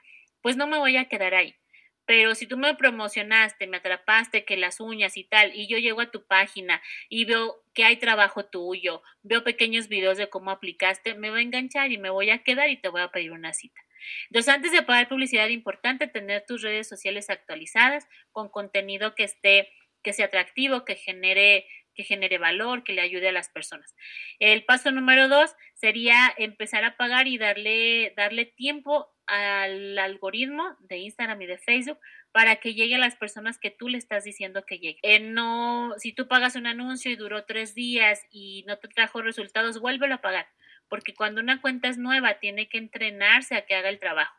[0.44, 1.56] pues no me voy a quedar ahí.
[2.04, 6.02] Pero si tú me promocionaste, me atrapaste que las uñas y tal, y yo llego
[6.02, 11.14] a tu página y veo que hay trabajo tuyo, veo pequeños videos de cómo aplicaste,
[11.14, 13.54] me voy a enganchar y me voy a quedar y te voy a pedir una
[13.54, 13.80] cita.
[14.28, 19.70] Entonces, antes de pagar publicidad, importante tener tus redes sociales actualizadas con contenido que esté,
[20.02, 23.94] que sea atractivo, que genere que genere valor, que le ayude a las personas.
[24.38, 30.98] El paso número dos sería empezar a pagar y darle, darle tiempo al algoritmo de
[30.98, 31.98] Instagram y de Facebook
[32.32, 34.98] para que llegue a las personas que tú le estás diciendo que llegue.
[35.02, 39.22] Eh, no, si tú pagas un anuncio y duró tres días y no te trajo
[39.22, 40.46] resultados, vuélvelo a pagar
[40.88, 44.34] porque cuando una cuenta es nueva tiene que entrenarse a que haga el trabajo.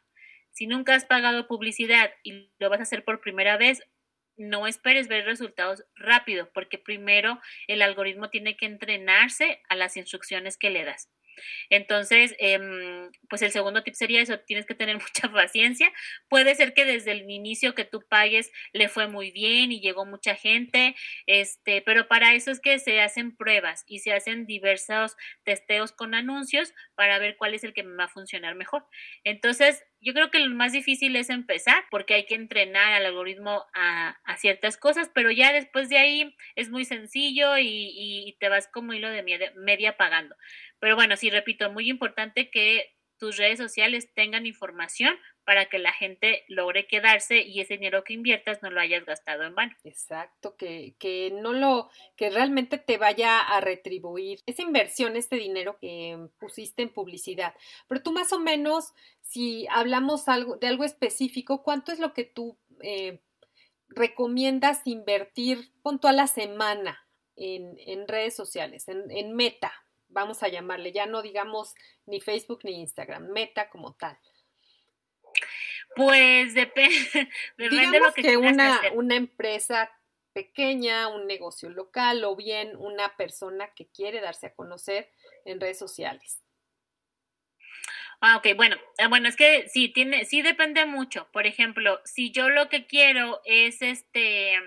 [0.52, 3.82] Si nunca has pagado publicidad y lo vas a hacer por primera vez,
[4.38, 10.58] no esperes ver resultados rápido, porque primero el algoritmo tiene que entrenarse a las instrucciones
[10.58, 11.10] que le das.
[11.70, 15.92] Entonces, em, pues el segundo tip sería eso, tienes que tener mucha paciencia.
[16.30, 20.06] Puede ser que desde el inicio que tú pagues le fue muy bien y llegó
[20.06, 20.96] mucha gente,
[21.28, 26.14] este, pero para eso es que se hacen pruebas y se hacen diversos testeos con
[26.14, 28.86] anuncios para ver cuál es el que me va a funcionar mejor.
[29.24, 33.66] Entonces, yo creo que lo más difícil es empezar porque hay que entrenar al algoritmo
[33.74, 38.94] a, ciertas cosas, pero ya después de ahí es muy sencillo y, te vas como
[38.94, 40.36] hilo de media pagando.
[40.80, 45.94] Pero bueno, sí, repito, muy importante que tus redes sociales tengan información para que la
[45.94, 49.74] gente logre quedarse y ese dinero que inviertas no lo hayas gastado en vano.
[49.84, 55.78] Exacto, que, que no lo, que realmente te vaya a retribuir esa inversión, este dinero
[55.80, 57.54] que pusiste en publicidad.
[57.88, 62.24] Pero tú más o menos, si hablamos algo, de algo específico, ¿cuánto es lo que
[62.24, 63.22] tú eh,
[63.88, 69.72] recomiendas invertir, punto a la semana en, en redes sociales, en, en meta?
[70.08, 71.76] Vamos a llamarle, ya no digamos
[72.08, 74.18] ni Facebook ni Instagram, meta como tal.
[75.96, 79.92] Pues depende, de lo que, que una, una empresa
[80.34, 85.10] pequeña, un negocio local o bien una persona que quiere darse a conocer
[85.46, 86.44] en redes sociales.
[88.22, 91.30] Ah, ok, bueno, eh, bueno, es que sí, tiene, sí depende mucho.
[91.32, 94.58] Por ejemplo, si yo lo que quiero es este,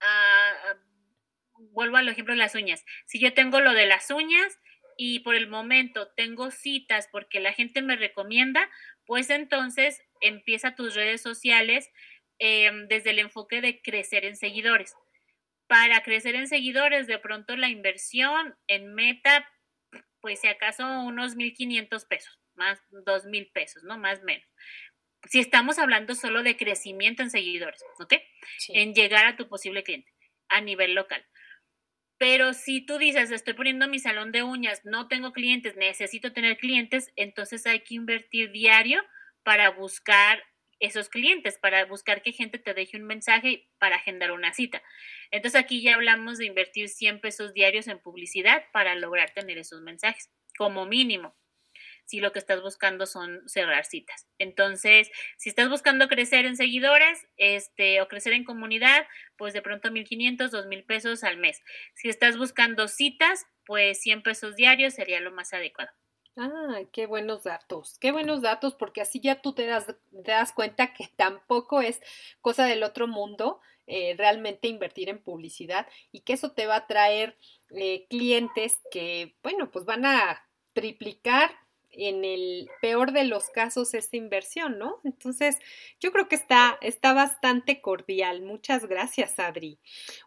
[0.00, 0.74] uh,
[1.72, 2.84] vuelvo al ejemplo de las uñas.
[3.06, 4.58] Si yo tengo lo de las uñas
[4.96, 8.68] y por el momento tengo citas porque la gente me recomienda,
[9.06, 11.90] pues entonces empieza tus redes sociales
[12.38, 14.94] em, desde el enfoque de crecer en seguidores.
[15.66, 19.48] Para crecer en seguidores, de pronto la inversión en meta,
[20.20, 23.98] pues si acaso unos 1.500 pesos, más 2.000 pesos, ¿no?
[23.98, 24.48] Más o menos.
[25.28, 28.14] Si estamos hablando solo de crecimiento en seguidores, ¿ok?
[28.68, 30.12] En llegar a tu posible cliente
[30.48, 31.24] a nivel local.
[32.18, 36.56] Pero si tú dices, estoy poniendo mi salón de uñas, no tengo clientes, necesito tener
[36.56, 39.02] clientes, entonces hay que invertir diario
[39.48, 40.44] para buscar
[40.78, 44.82] esos clientes, para buscar que gente te deje un mensaje para agendar una cita.
[45.30, 49.80] Entonces aquí ya hablamos de invertir 100 pesos diarios en publicidad para lograr tener esos
[49.80, 51.34] mensajes, como mínimo,
[52.04, 54.28] si lo que estás buscando son cerrar citas.
[54.38, 59.06] Entonces, si estás buscando crecer en seguidores este, o crecer en comunidad,
[59.38, 61.62] pues de pronto 1.500, 2.000 pesos al mes.
[61.94, 65.97] Si estás buscando citas, pues 100 pesos diarios sería lo más adecuado.
[66.40, 70.52] Ah, qué buenos datos, qué buenos datos, porque así ya tú te das, te das
[70.52, 72.00] cuenta que tampoco es
[72.40, 76.86] cosa del otro mundo eh, realmente invertir en publicidad y que eso te va a
[76.86, 77.36] traer
[77.70, 80.40] eh, clientes que, bueno, pues van a
[80.74, 81.50] triplicar
[82.06, 85.00] en el peor de los casos esta inversión, ¿no?
[85.04, 85.56] Entonces,
[86.00, 88.42] yo creo que está, está bastante cordial.
[88.42, 89.78] Muchas gracias, Adri.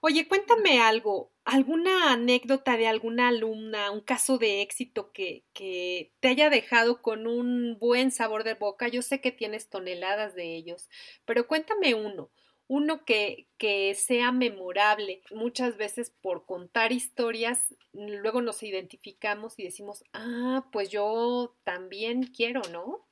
[0.02, 6.28] Oye, cuéntame algo, alguna anécdota de alguna alumna, un caso de éxito que, que te
[6.28, 8.88] haya dejado con un buen sabor de boca.
[8.88, 10.90] Yo sé que tienes toneladas de ellos,
[11.26, 12.32] pero cuéntame uno
[12.72, 15.22] uno que, que, sea memorable.
[15.32, 17.60] Muchas veces por contar historias,
[17.92, 23.06] luego nos identificamos y decimos, ah, pues yo también quiero, ¿no?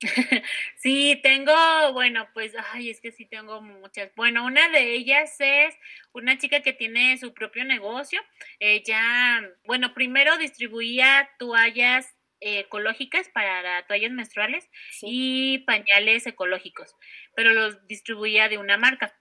[0.76, 1.54] Sí, tengo,
[1.94, 4.14] bueno, pues, ay, es que sí tengo muchas.
[4.14, 5.74] Bueno, una de ellas es
[6.12, 8.20] una chica que tiene su propio negocio.
[8.58, 14.68] Ella, bueno, primero distribuía toallas ecológicas para toallas menstruales
[15.00, 16.94] y pañales ecológicos,
[17.34, 19.14] pero los distribuía de una marca.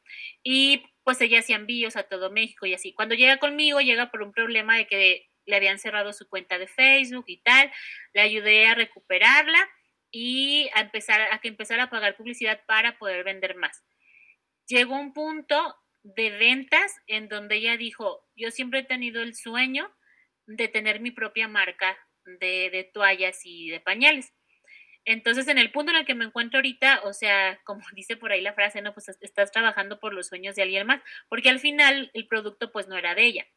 [0.43, 2.93] Y pues ella hacía envíos a todo México y así.
[2.93, 6.67] Cuando llega conmigo, llega por un problema de que le habían cerrado su cuenta de
[6.67, 7.72] Facebook y tal.
[8.13, 9.69] Le ayudé a recuperarla
[10.11, 13.84] y a empezar a que empezara a pagar publicidad para poder vender más.
[14.67, 19.93] Llegó un punto de ventas en donde ella dijo, yo siempre he tenido el sueño
[20.47, 21.97] de tener mi propia marca
[22.39, 24.34] de, toallas y de pañales.
[25.05, 28.32] Entonces, en el punto en el que me encuentro ahorita, o sea, como dice por
[28.32, 31.59] ahí la frase, no, pues estás trabajando por los sueños de alguien más, porque al
[31.59, 33.47] final el producto pues no era de ella.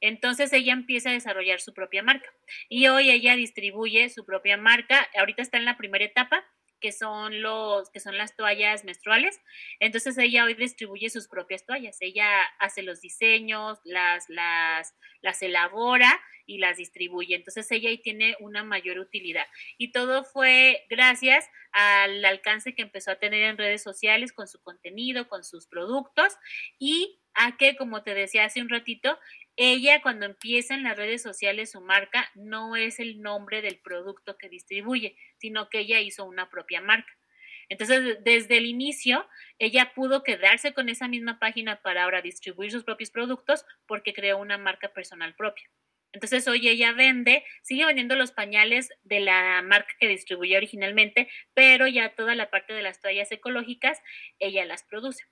[0.00, 2.28] Entonces ella empieza a desarrollar su propia marca
[2.68, 5.08] y hoy ella distribuye su propia marca.
[5.16, 6.44] Ahorita está en la primera etapa,
[6.80, 9.40] que son los que son las toallas menstruales.
[9.78, 11.98] Entonces ella hoy distribuye sus propias toallas.
[12.00, 17.36] Ella hace los diseños, las las las elabora y las distribuye.
[17.36, 19.46] Entonces ella ahí tiene una mayor utilidad.
[19.78, 24.60] Y todo fue gracias al alcance que empezó a tener en redes sociales con su
[24.62, 26.36] contenido, con sus productos
[26.78, 29.18] y a que, como te decía hace un ratito,
[29.62, 34.38] ella cuando empieza en las redes sociales su marca no es el nombre del producto
[34.38, 37.12] que distribuye, sino que ella hizo una propia marca.
[37.68, 42.84] Entonces, desde el inicio, ella pudo quedarse con esa misma página para ahora distribuir sus
[42.84, 45.68] propios productos porque creó una marca personal propia.
[46.12, 51.86] Entonces, hoy ella vende, sigue vendiendo los pañales de la marca que distribuyó originalmente, pero
[51.86, 54.00] ya toda la parte de las toallas ecológicas,
[54.38, 55.22] ella las produce.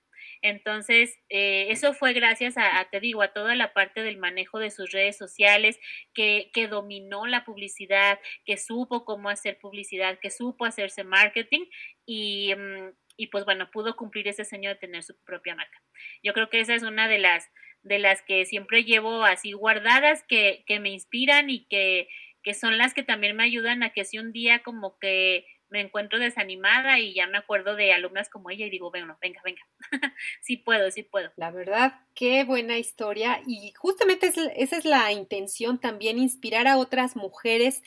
[0.41, 4.71] Entonces, eh, eso fue gracias a, te digo, a toda la parte del manejo de
[4.71, 5.77] sus redes sociales,
[6.13, 11.65] que, que dominó la publicidad, que supo cómo hacer publicidad, que supo hacerse marketing
[12.05, 15.77] y, mm, y pues bueno, pudo cumplir ese sueño de tener su propia marca.
[16.23, 17.49] Yo creo que esa es una de las,
[17.83, 22.07] de las que siempre llevo así guardadas, que, que me inspiran y que,
[22.43, 25.81] que son las que también me ayudan a que si un día como que me
[25.81, 29.61] encuentro desanimada y ya me acuerdo de alumnas como ella y digo, bueno, venga, venga,
[30.41, 31.31] sí puedo, sí puedo.
[31.35, 37.15] La verdad, qué buena historia y justamente esa es la intención también, inspirar a otras
[37.15, 37.83] mujeres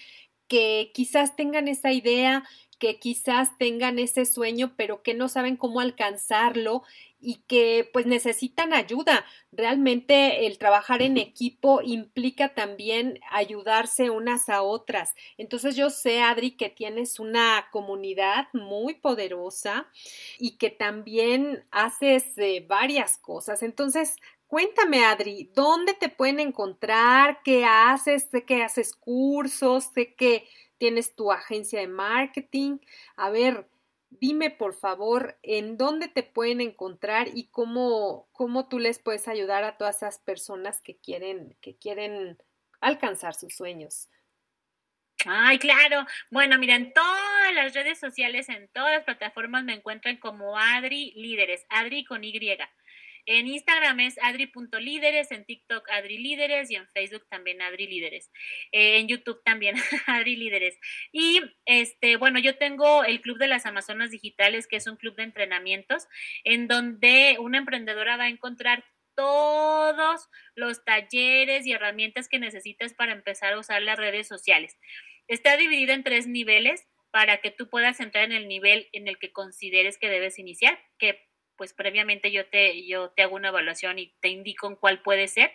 [0.49, 2.45] que quizás tengan esa idea,
[2.83, 6.83] que quizás tengan ese sueño, pero que no saben cómo alcanzarlo
[7.21, 9.25] y que pues necesitan ayuda.
[9.53, 15.15] Realmente el trabajar en equipo implica también ayudarse unas a otras.
[15.39, 19.87] Entonces yo sé, Adri, que tienes una comunidad muy poderosa
[20.41, 23.63] y que también haces eh, varias cosas.
[23.63, 24.17] Entonces,
[24.53, 27.41] Cuéntame, Adri, ¿dónde te pueden encontrar?
[27.43, 28.29] ¿Qué haces?
[28.31, 30.47] Sé que haces cursos, sé que
[30.83, 32.79] tienes tu agencia de marketing.
[33.15, 33.69] A ver,
[34.11, 39.63] dime por favor en dónde te pueden encontrar y cómo, cómo tú les puedes ayudar
[39.63, 42.37] a todas esas personas que quieren, que quieren
[42.81, 44.09] alcanzar sus sueños.
[45.25, 46.05] Ay, claro.
[46.33, 51.13] Bueno, mira, en todas las redes sociales, en todas las plataformas me encuentran como Adri
[51.15, 52.33] Líderes, Adri con Y.
[53.27, 58.31] En Instagram es adri.líderes, en TikTok Adri Líderes y en Facebook también Adri Líderes.
[58.73, 60.79] Eh, en YouTube también Adri Líderes.
[61.13, 65.15] Y este, bueno, yo tengo el Club de las Amazonas Digitales, que es un club
[65.15, 66.09] de entrenamientos
[66.45, 73.13] en donde una emprendedora va a encontrar todos los talleres y herramientas que necesitas para
[73.13, 74.77] empezar a usar las redes sociales.
[75.29, 79.19] Está dividido en tres niveles para que tú puedas entrar en el nivel en el
[79.19, 80.83] que consideres que debes iniciar,
[81.57, 85.29] pues previamente yo te, yo te hago una evaluación y te indico en cuál puede
[85.29, 85.53] ser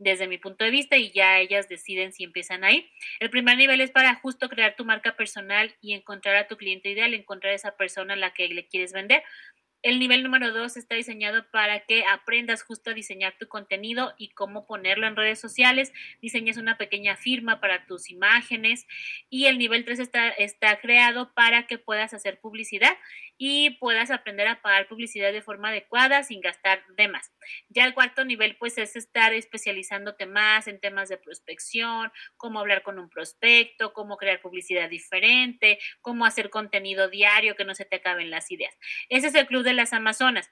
[0.00, 2.90] desde mi punto de vista y ya ellas deciden si empiezan ahí.
[3.20, 6.88] El primer nivel es para justo crear tu marca personal y encontrar a tu cliente
[6.88, 9.22] ideal, encontrar esa persona a la que le quieres vender.
[9.82, 14.30] El nivel número dos está diseñado para que aprendas justo a diseñar tu contenido y
[14.30, 15.92] cómo ponerlo en redes sociales.
[16.20, 18.86] Diseñas una pequeña firma para tus imágenes.
[19.30, 22.96] Y el nivel tres está, está creado para que puedas hacer publicidad
[23.42, 27.32] y puedas aprender a pagar publicidad de forma adecuada sin gastar de más.
[27.70, 32.82] Ya el cuarto nivel pues es estar especializándote más en temas de prospección, cómo hablar
[32.82, 37.96] con un prospecto, cómo crear publicidad diferente, cómo hacer contenido diario que no se te
[37.96, 38.76] acaben las ideas.
[39.08, 40.50] Ese es el club de las Amazonas.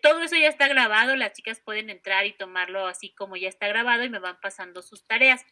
[0.00, 3.68] Todo eso ya está grabado, las chicas pueden entrar y tomarlo así como ya está
[3.68, 5.44] grabado y me van pasando sus tareas.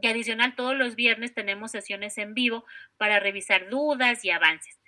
[0.00, 2.64] Y adicional, todos los viernes tenemos sesiones en vivo
[2.96, 4.79] para revisar dudas y avances.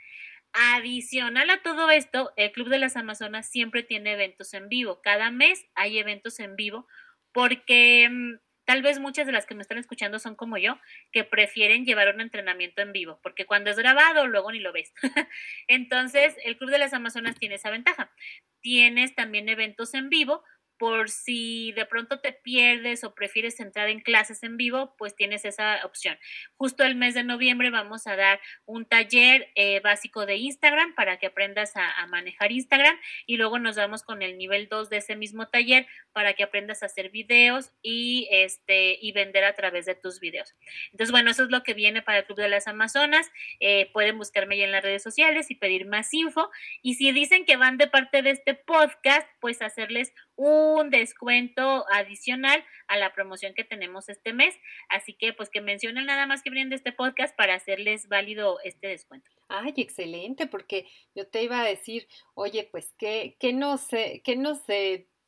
[0.53, 5.01] Adicional a todo esto, el Club de las Amazonas siempre tiene eventos en vivo.
[5.03, 6.87] Cada mes hay eventos en vivo
[7.33, 8.35] porque mm,
[8.67, 10.79] tal vez muchas de las que me están escuchando son como yo,
[11.11, 14.93] que prefieren llevar un entrenamiento en vivo, porque cuando es grabado luego ni lo ves.
[15.69, 18.13] Entonces, el Club de las Amazonas tiene esa ventaja.
[18.61, 20.43] Tienes también eventos en vivo
[20.83, 25.45] por si de pronto te pierdes o prefieres entrar en clases en vivo, pues tienes
[25.45, 26.19] esa opción.
[26.57, 31.19] Justo el mes de noviembre vamos a dar un taller eh, básico de Instagram para
[31.21, 35.15] que aprendas a, manejar Instagram y luego nos vamos con el nivel 2 de ese
[35.15, 39.95] mismo taller para que aprendas a hacer videos y, este, y vender a través de
[39.95, 40.53] tus videos.
[40.91, 43.31] Entonces, bueno, eso es lo que viene para el Club de las Amazonas.
[43.61, 46.51] Eh, pueden buscarme ya en las redes sociales y pedir más info.
[46.83, 50.13] Y si dicen que van de parte de este podcast, pues hacerles
[50.43, 54.55] un descuento adicional a la promoción que tenemos este mes.
[54.89, 58.59] Así que pues que mencionen nada más que vienen de este podcast para hacerles válido
[58.65, 59.31] este descuento.
[59.49, 64.61] Ay, excelente, porque yo te iba a decir, oye, pues, ¿qué, qué nos, qué nos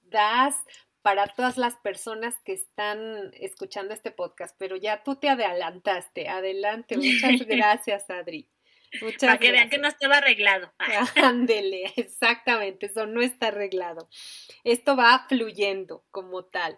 [0.02, 0.56] das
[1.02, 4.56] para todas las personas que están escuchando este podcast?
[4.58, 6.28] Pero ya tú te adelantaste.
[6.28, 6.96] Adelante.
[6.96, 8.48] Muchas gracias, Adri.
[9.00, 10.72] Muchas Para que vean que no estaba arreglado.
[11.16, 14.08] Ándele, exactamente, eso no está arreglado.
[14.64, 16.76] Esto va fluyendo como tal.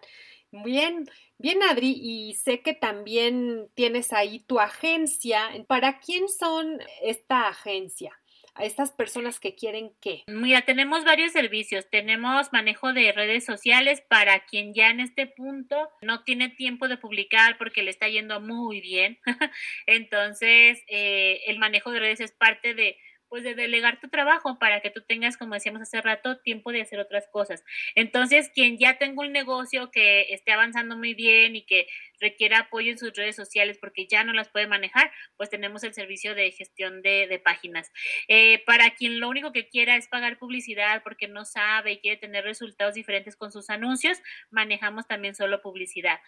[0.51, 5.49] Bien, bien Adri, y sé que también tienes ahí tu agencia.
[5.67, 8.17] ¿Para quién son esta agencia?
[8.57, 10.23] A estas personas que quieren qué?
[10.27, 11.89] Mira, tenemos varios servicios.
[11.89, 16.97] Tenemos manejo de redes sociales para quien ya en este punto no tiene tiempo de
[16.97, 19.19] publicar porque le está yendo muy bien.
[19.87, 22.97] Entonces, eh, el manejo de redes es parte de
[23.29, 26.81] pues de delegar tu trabajo para que tú tengas, como decíamos hace rato, tiempo de
[26.81, 27.63] hacer otras cosas.
[27.95, 31.87] Entonces, quien ya tenga un negocio que esté avanzando muy bien y que
[32.19, 35.93] requiera apoyo en sus redes sociales porque ya no las puede manejar, pues tenemos el
[35.93, 37.91] servicio de gestión de, páginas.
[38.27, 42.17] Eh, para quien lo único que quiera es pagar publicidad porque no sabe y quiere
[42.17, 44.19] tener resultados diferentes con sus anuncios,
[44.49, 46.19] manejamos también solo publicidad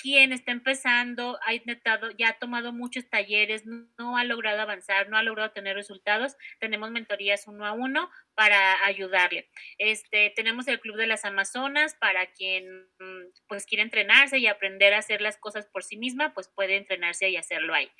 [0.00, 5.16] quien está empezando, ha intentado, ya ha tomado muchos talleres, no, ha logrado avanzar, no
[5.16, 9.48] ha logrado tener resultados, tenemos mentorías uno a uno para ayudarle.
[9.78, 12.86] Este, tenemos el Club de las Amazonas para quien
[13.48, 17.28] pues quiere entrenarse y aprender a hacer las cosas por sí misma, pues puede entrenarse
[17.28, 17.90] y hacerlo ahí.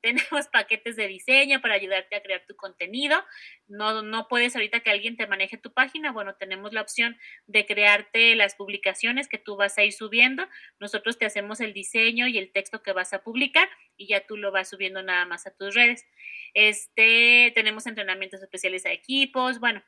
[0.34, 3.22] Tenemos paquetes de diseño para ayudarte a crear tu contenido.
[3.68, 6.12] No, no puedes ahorita que alguien te maneje tu página.
[6.12, 10.48] Bueno, tenemos la opción de crearte las publicaciones que tú vas a ir subiendo.
[10.78, 14.36] Nosotros te hacemos el diseño y el texto que vas a publicar y ya tú
[14.36, 16.06] lo vas subiendo nada más a tus redes.
[16.54, 19.60] Este, tenemos entrenamientos especiales a equipos.
[19.60, 19.82] Bueno,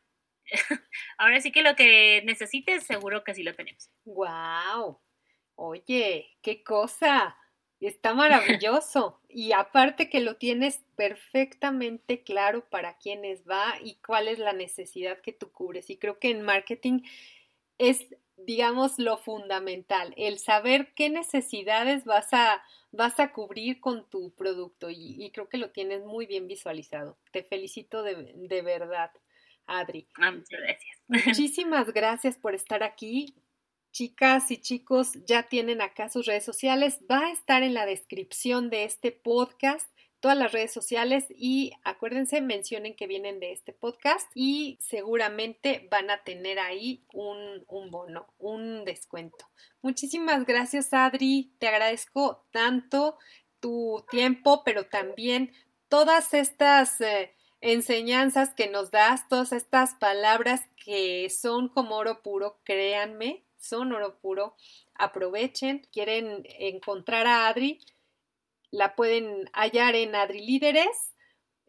[1.18, 3.90] ahora sí que lo que necesites, seguro que sí lo tenemos.
[4.04, 5.00] ¡Wow!
[5.54, 7.36] Oye, qué cosa.
[7.86, 9.18] Está maravilloso.
[9.34, 15.22] Y aparte que lo tienes perfectamente claro para quiénes va y cuál es la necesidad
[15.22, 15.88] que tú cubres.
[15.88, 17.00] Y creo que en marketing
[17.78, 24.34] es, digamos, lo fundamental, el saber qué necesidades vas a, vas a cubrir con tu
[24.34, 24.90] producto.
[24.90, 27.16] Y, creo que lo tienes muy bien visualizado.
[27.30, 29.12] Te felicito de, de verdad.
[29.66, 30.08] Adri.
[30.16, 30.98] Ah, muchas gracias.
[31.08, 33.34] Muchísimas gracias por estar aquí
[33.92, 36.98] chicas y chicos ya tienen acá sus redes sociales.
[37.10, 39.88] Va a estar en la descripción de este podcast
[40.22, 46.10] todas las redes sociales y acuérdense, mencionen que vienen de este podcast y seguramente van
[46.10, 49.44] a tener ahí un, bono, un descuento.
[49.82, 53.18] Muchísimas gracias Adri, te agradezco tanto
[53.58, 55.52] tu tiempo, pero también
[55.88, 57.00] todas estas...
[57.00, 57.34] Eh,
[57.64, 64.18] enseñanzas que nos das, todas estas palabras que son como oro puro, créanme, son oro
[64.18, 64.56] puro.
[64.94, 67.80] Aprovechen, quieren encontrar a Adri,
[68.70, 71.14] la pueden hallar en Adri Líderes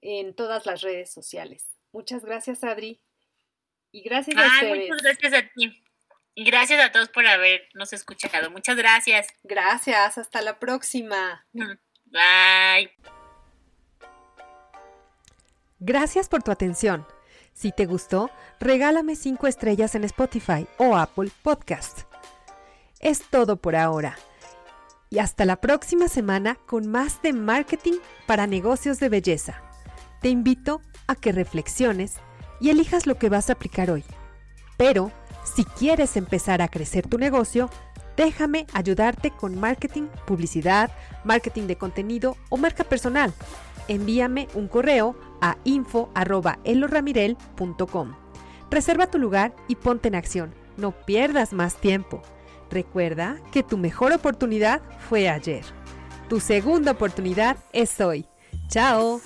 [0.01, 1.67] en todas las redes sociales.
[1.91, 2.99] Muchas gracias, Adri.
[3.91, 4.89] Y gracias a ustedes.
[4.89, 5.83] Muchas gracias a ti.
[6.35, 8.49] Y gracias a todos por habernos escuchado.
[8.49, 9.27] Muchas gracias.
[9.43, 10.17] Gracias.
[10.17, 11.45] Hasta la próxima.
[11.51, 12.91] Bye.
[15.79, 17.05] Gracias por tu atención.
[17.53, 21.99] Si te gustó, regálame 5 estrellas en Spotify o Apple Podcast.
[22.99, 24.17] Es todo por ahora.
[25.11, 29.61] Y hasta la próxima semana con más de marketing para negocios de belleza.
[30.21, 32.15] Te invito a que reflexiones
[32.59, 34.03] y elijas lo que vas a aplicar hoy.
[34.77, 35.11] Pero,
[35.43, 37.69] si quieres empezar a crecer tu negocio,
[38.17, 40.89] déjame ayudarte con marketing, publicidad,
[41.23, 43.31] marketing de contenido o marca personal
[43.87, 48.15] envíame un correo a info.eloramirel.com.
[48.71, 50.55] Reserva tu lugar y ponte en acción.
[50.77, 52.23] No pierdas más tiempo.
[52.71, 55.63] Recuerda que tu mejor oportunidad fue ayer.
[56.29, 58.25] Tu segunda oportunidad es hoy.
[58.69, 59.21] ¡Chao!